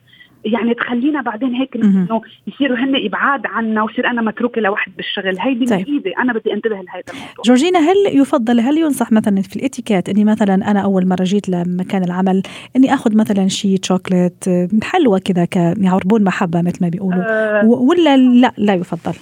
يعني 0.46 0.74
تخلينا 0.74 1.22
بعدين 1.22 1.54
هيك 1.54 1.76
إنه 1.76 2.20
يصيروا 2.46 2.76
هن 2.76 3.06
إبعاد 3.06 3.46
عنا 3.46 3.82
وصير 3.82 4.06
أنا 4.06 4.22
متروكة 4.22 4.60
لوحد 4.60 4.92
بالشغل. 4.96 5.38
هيدي 5.40 5.64
طيب. 5.64 5.84
بايدي 5.84 6.16
أنا 6.18 6.32
بدي 6.32 6.52
انتبه 6.52 6.74
لهذا 6.74 7.02
الموضوع. 7.10 7.42
جورجينا 7.44 7.78
هل 7.78 7.96
يفضل 8.20 8.60
هل 8.60 8.78
ينصح 8.78 9.12
مثلا 9.12 9.42
في 9.42 9.56
الإتيكيت 9.56 10.08
إني 10.08 10.24
مثلا 10.24 10.54
أنا 10.54 10.80
أول 10.80 11.08
مرة 11.08 11.22
جيت 11.24 11.48
لمكان 11.48 12.04
العمل 12.04 12.42
إني 12.76 12.94
آخذ 12.94 13.16
مثلا 13.16 13.48
شيء 13.48 13.78
شوكليت 13.82 14.44
حلوة 14.82 15.18
كذا 15.18 15.44
كعربون 15.44 16.24
محبة 16.24 16.62
مثل 16.62 16.78
ما 16.82 16.88
بيقولوا 16.88 17.22
أه. 17.22 17.66
ولا 17.66 18.16
لا 18.16 18.52
لا 18.58 18.74
يفضل؟ 18.74 19.14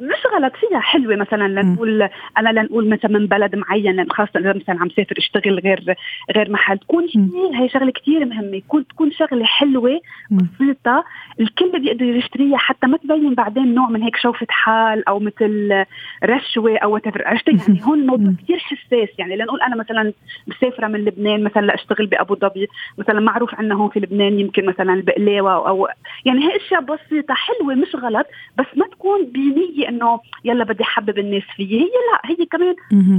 مش 0.00 0.26
غلط 0.34 0.52
فيها 0.56 0.80
حلوة 0.80 1.16
مثلا 1.16 1.48
لنقول 1.48 2.08
أنا 2.38 2.60
لنقول 2.60 2.88
مثلا 2.88 3.10
من 3.10 3.26
بلد 3.26 3.56
معين 3.56 4.10
خاصة 4.10 4.40
إذا 4.40 4.52
مثلا 4.52 4.80
عم 4.80 4.88
سافر 4.90 5.14
اشتغل 5.18 5.58
غير 5.58 5.94
غير 6.36 6.50
محل. 6.50 6.78
تكون 6.78 7.08
شيء 7.08 7.54
هي 7.54 7.68
شغلة 7.68 7.92
كثير 7.92 8.24
مهمة. 8.24 8.56
يكون 8.56 8.86
تكون 8.86 9.12
شغلة 9.12 9.44
حلوة 9.44 10.00
بسيطة. 10.30 11.04
الكل 11.40 11.80
بيقدر 11.80 12.04
يشتريها 12.04 12.56
حتى 12.58 12.86
ما 12.86 12.96
تبين 12.96 13.34
بعدين 13.34 13.74
نوع 13.74 13.88
من 13.88 14.02
هيك 14.02 14.16
شوفة 14.16 14.46
حال 14.50 15.08
أو 15.08 15.18
مثل 15.18 15.84
رشوة 16.24 16.78
أو 16.78 17.00
عرفت؟ 17.06 17.48
يعني 17.48 17.80
هون 17.84 18.00
الموضوع 18.00 18.32
كثير 18.42 18.58
حساس. 18.58 19.08
يعني 19.18 19.36
لنقول 19.36 19.60
أنا 19.60 19.76
مثلا 19.76 20.12
مسافرة 20.46 20.86
من 20.86 21.04
لبنان 21.04 21.44
مثلا 21.44 21.66
لأشتغل 21.66 22.06
بأبو 22.06 22.34
ظبي 22.34 22.68
مثلا 22.98 23.20
معروف 23.20 23.54
عندنا 23.54 23.74
هون 23.74 23.88
في 23.88 24.00
لبنان 24.00 24.40
يمكن 24.40 24.66
مثلا 24.66 24.94
البقلاوة 24.94 25.68
أو 25.68 25.88
يعني 26.24 26.44
هي 26.44 26.56
أشياء 26.56 26.80
بسيطة 26.80 27.34
حلوة 27.34 27.74
مش 27.74 27.96
غلط 27.96 28.26
بس 28.58 28.66
ما 28.76 28.86
تكون 28.86 29.26
بنية 29.26 29.89
إنه 29.90 30.20
يلا 30.44 30.64
بدي 30.64 30.82
أحبب 30.82 31.18
الناس 31.18 31.42
فيي 31.56 31.80
هي 31.80 31.84
لا 31.84 32.30
هي 32.30 32.46
كمان 32.46 32.74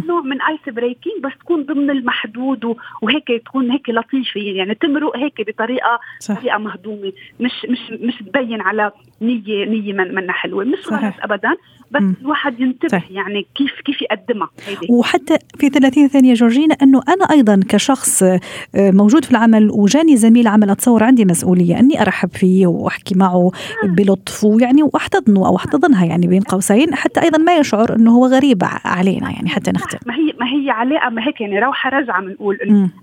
نوع 0.07 0.21
من 0.21 0.41
ice 0.41 0.75
breaking 0.75 1.13
بس 1.23 1.31
تكون 1.39 1.63
ضمن 1.63 1.89
المحدود 1.89 2.75
وهيك 3.01 3.27
تكون 3.45 3.71
هيك 3.71 3.89
لطيفة 3.89 4.41
يعني 4.41 4.75
تمرق 4.75 5.17
هيك 5.17 5.41
بطريقه 5.47 5.99
صح. 6.19 6.39
طريقه 6.39 6.57
مهضومة 6.57 7.11
مش 7.39 7.51
مش 7.69 7.79
مش 7.91 8.15
تبين 8.15 8.61
على 8.61 8.91
نيه 9.21 9.65
نية 9.65 10.15
منها 10.15 10.33
حلوة 10.33 10.63
مش 10.63 10.87
غلط 10.87 11.13
ابدا 11.21 11.55
بس 11.91 12.01
مم. 12.01 12.15
الواحد 12.21 12.59
ينتبه 12.59 12.99
صح. 12.99 13.11
يعني 13.11 13.45
كيف 13.55 13.71
كيف 13.85 14.01
يقدمها. 14.01 14.49
وحتى 14.89 15.37
في 15.57 15.69
30 15.69 16.07
ثانية 16.07 16.33
جورجينا 16.33 16.75
إنه 16.81 17.01
أنا 17.09 17.25
أيضا 17.31 17.59
كشخص 17.69 18.23
آه، 18.23 18.39
موجود 18.75 19.25
في 19.25 19.31
العمل 19.31 19.69
وجاني 19.71 20.17
زميل 20.17 20.47
عمل 20.47 20.69
أتصور 20.69 21.03
عندي 21.03 21.25
مسؤولية 21.25 21.79
إني 21.79 22.01
أرحب 22.01 22.29
فيه 22.29 22.67
وأحكي 22.67 23.15
معه 23.15 23.51
آه. 23.83 23.87
بلطف 23.87 24.43
ويعني 24.43 24.83
وأحتضنه 24.83 25.47
أو 25.47 25.55
أحتضنها 25.55 26.05
يعني 26.05 26.27
بين 26.27 26.41
قوسين 26.41 26.60
ممكن 26.61 26.95
حتى 26.95 27.21
أيضا 27.21 27.37
ما 27.37 27.57
يشعر 27.57 27.95
إنه 27.95 28.11
هو 28.11 28.25
غريب 28.25 28.63
علينا 28.85 29.31
يعني 29.31 29.49
حتى 29.49 29.71
نختم. 29.71 29.97
ما 30.05 30.15
هي 30.15 30.33
ما 30.39 30.45
هي 30.45 30.69
علاقة 30.69 31.09
ما 31.09 31.27
هيك 31.27 31.41
يعني 31.41 31.59
روحة 31.59 31.89
رجعة 31.89 32.21
بنقول 32.21 32.57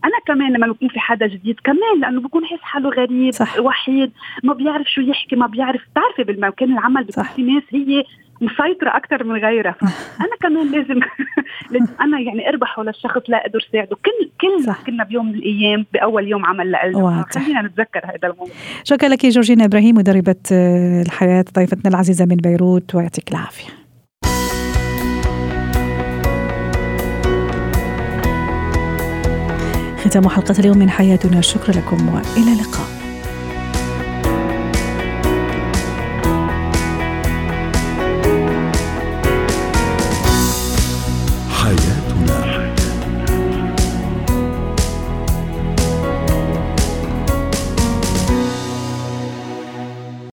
أنا 0.04 0.18
كمان 0.26 0.52
لما 0.52 0.66
بكون 0.66 0.88
في 0.88 1.00
حدا 1.00 1.26
جديد 1.26 1.60
كمان 1.64 2.00
لأنه 2.00 2.20
بكون 2.20 2.44
حس 2.44 2.58
حاله 2.62 2.90
غريب 2.90 3.32
صح. 3.32 3.60
وحيد 3.60 4.12
ما 4.42 4.54
بيعرف 4.54 4.86
شو 4.86 5.00
يحكي 5.00 5.36
ما 5.36 5.46
بيعرف. 5.46 5.80
بتعرفي 5.92 6.24
بالمكان 6.32 6.72
العمل 6.72 7.04
بيكون 7.04 7.24
في 7.24 7.42
ناس 7.42 7.62
هي 7.70 8.04
مسيطرة 8.40 8.96
أكثر 8.96 9.24
من 9.24 9.36
غيرها. 9.44 9.74
أنا 10.24 10.36
كمان 10.40 10.70
لازم 10.70 11.00
لازم 11.72 11.86
أنا 12.00 12.20
يعني 12.20 12.48
أربحه 12.48 12.82
للشخص 12.82 13.22
لا 13.28 13.46
أقدر 13.46 13.68
ساعده. 13.72 13.96
كل 13.96 14.30
كل 14.40 14.64
صح. 14.64 14.82
كنا 14.86 15.04
بيوم 15.04 15.26
من 15.28 15.34
الأيام 15.34 15.86
بأول 15.92 16.28
يوم 16.28 16.46
عمل 16.46 16.68
لنا 16.68 17.24
خلينا 17.34 17.62
نتذكر 17.62 18.00
هذا 18.04 18.28
الموضوع 18.28 18.54
شكرا 18.84 19.08
لك 19.08 19.26
جورجينا 19.26 19.64
إبراهيم 19.64 19.96
مدربة 19.96 20.36
آه، 20.52 21.02
الحياة 21.02 21.44
ضيفتنا 21.54 21.90
العزيزة 21.90 22.24
من 22.24 22.36
بيروت 22.36 22.94
ويعطيك 22.94 23.30
العافية. 23.30 23.68
ختام 30.04 30.28
حلقة 30.28 30.54
اليوم 30.58 30.78
من 30.78 30.90
حياتنا. 30.90 31.40
شكرا 31.40 31.70
لكم 31.70 32.08
وإلى 32.08 32.52
اللقاء. 32.52 32.97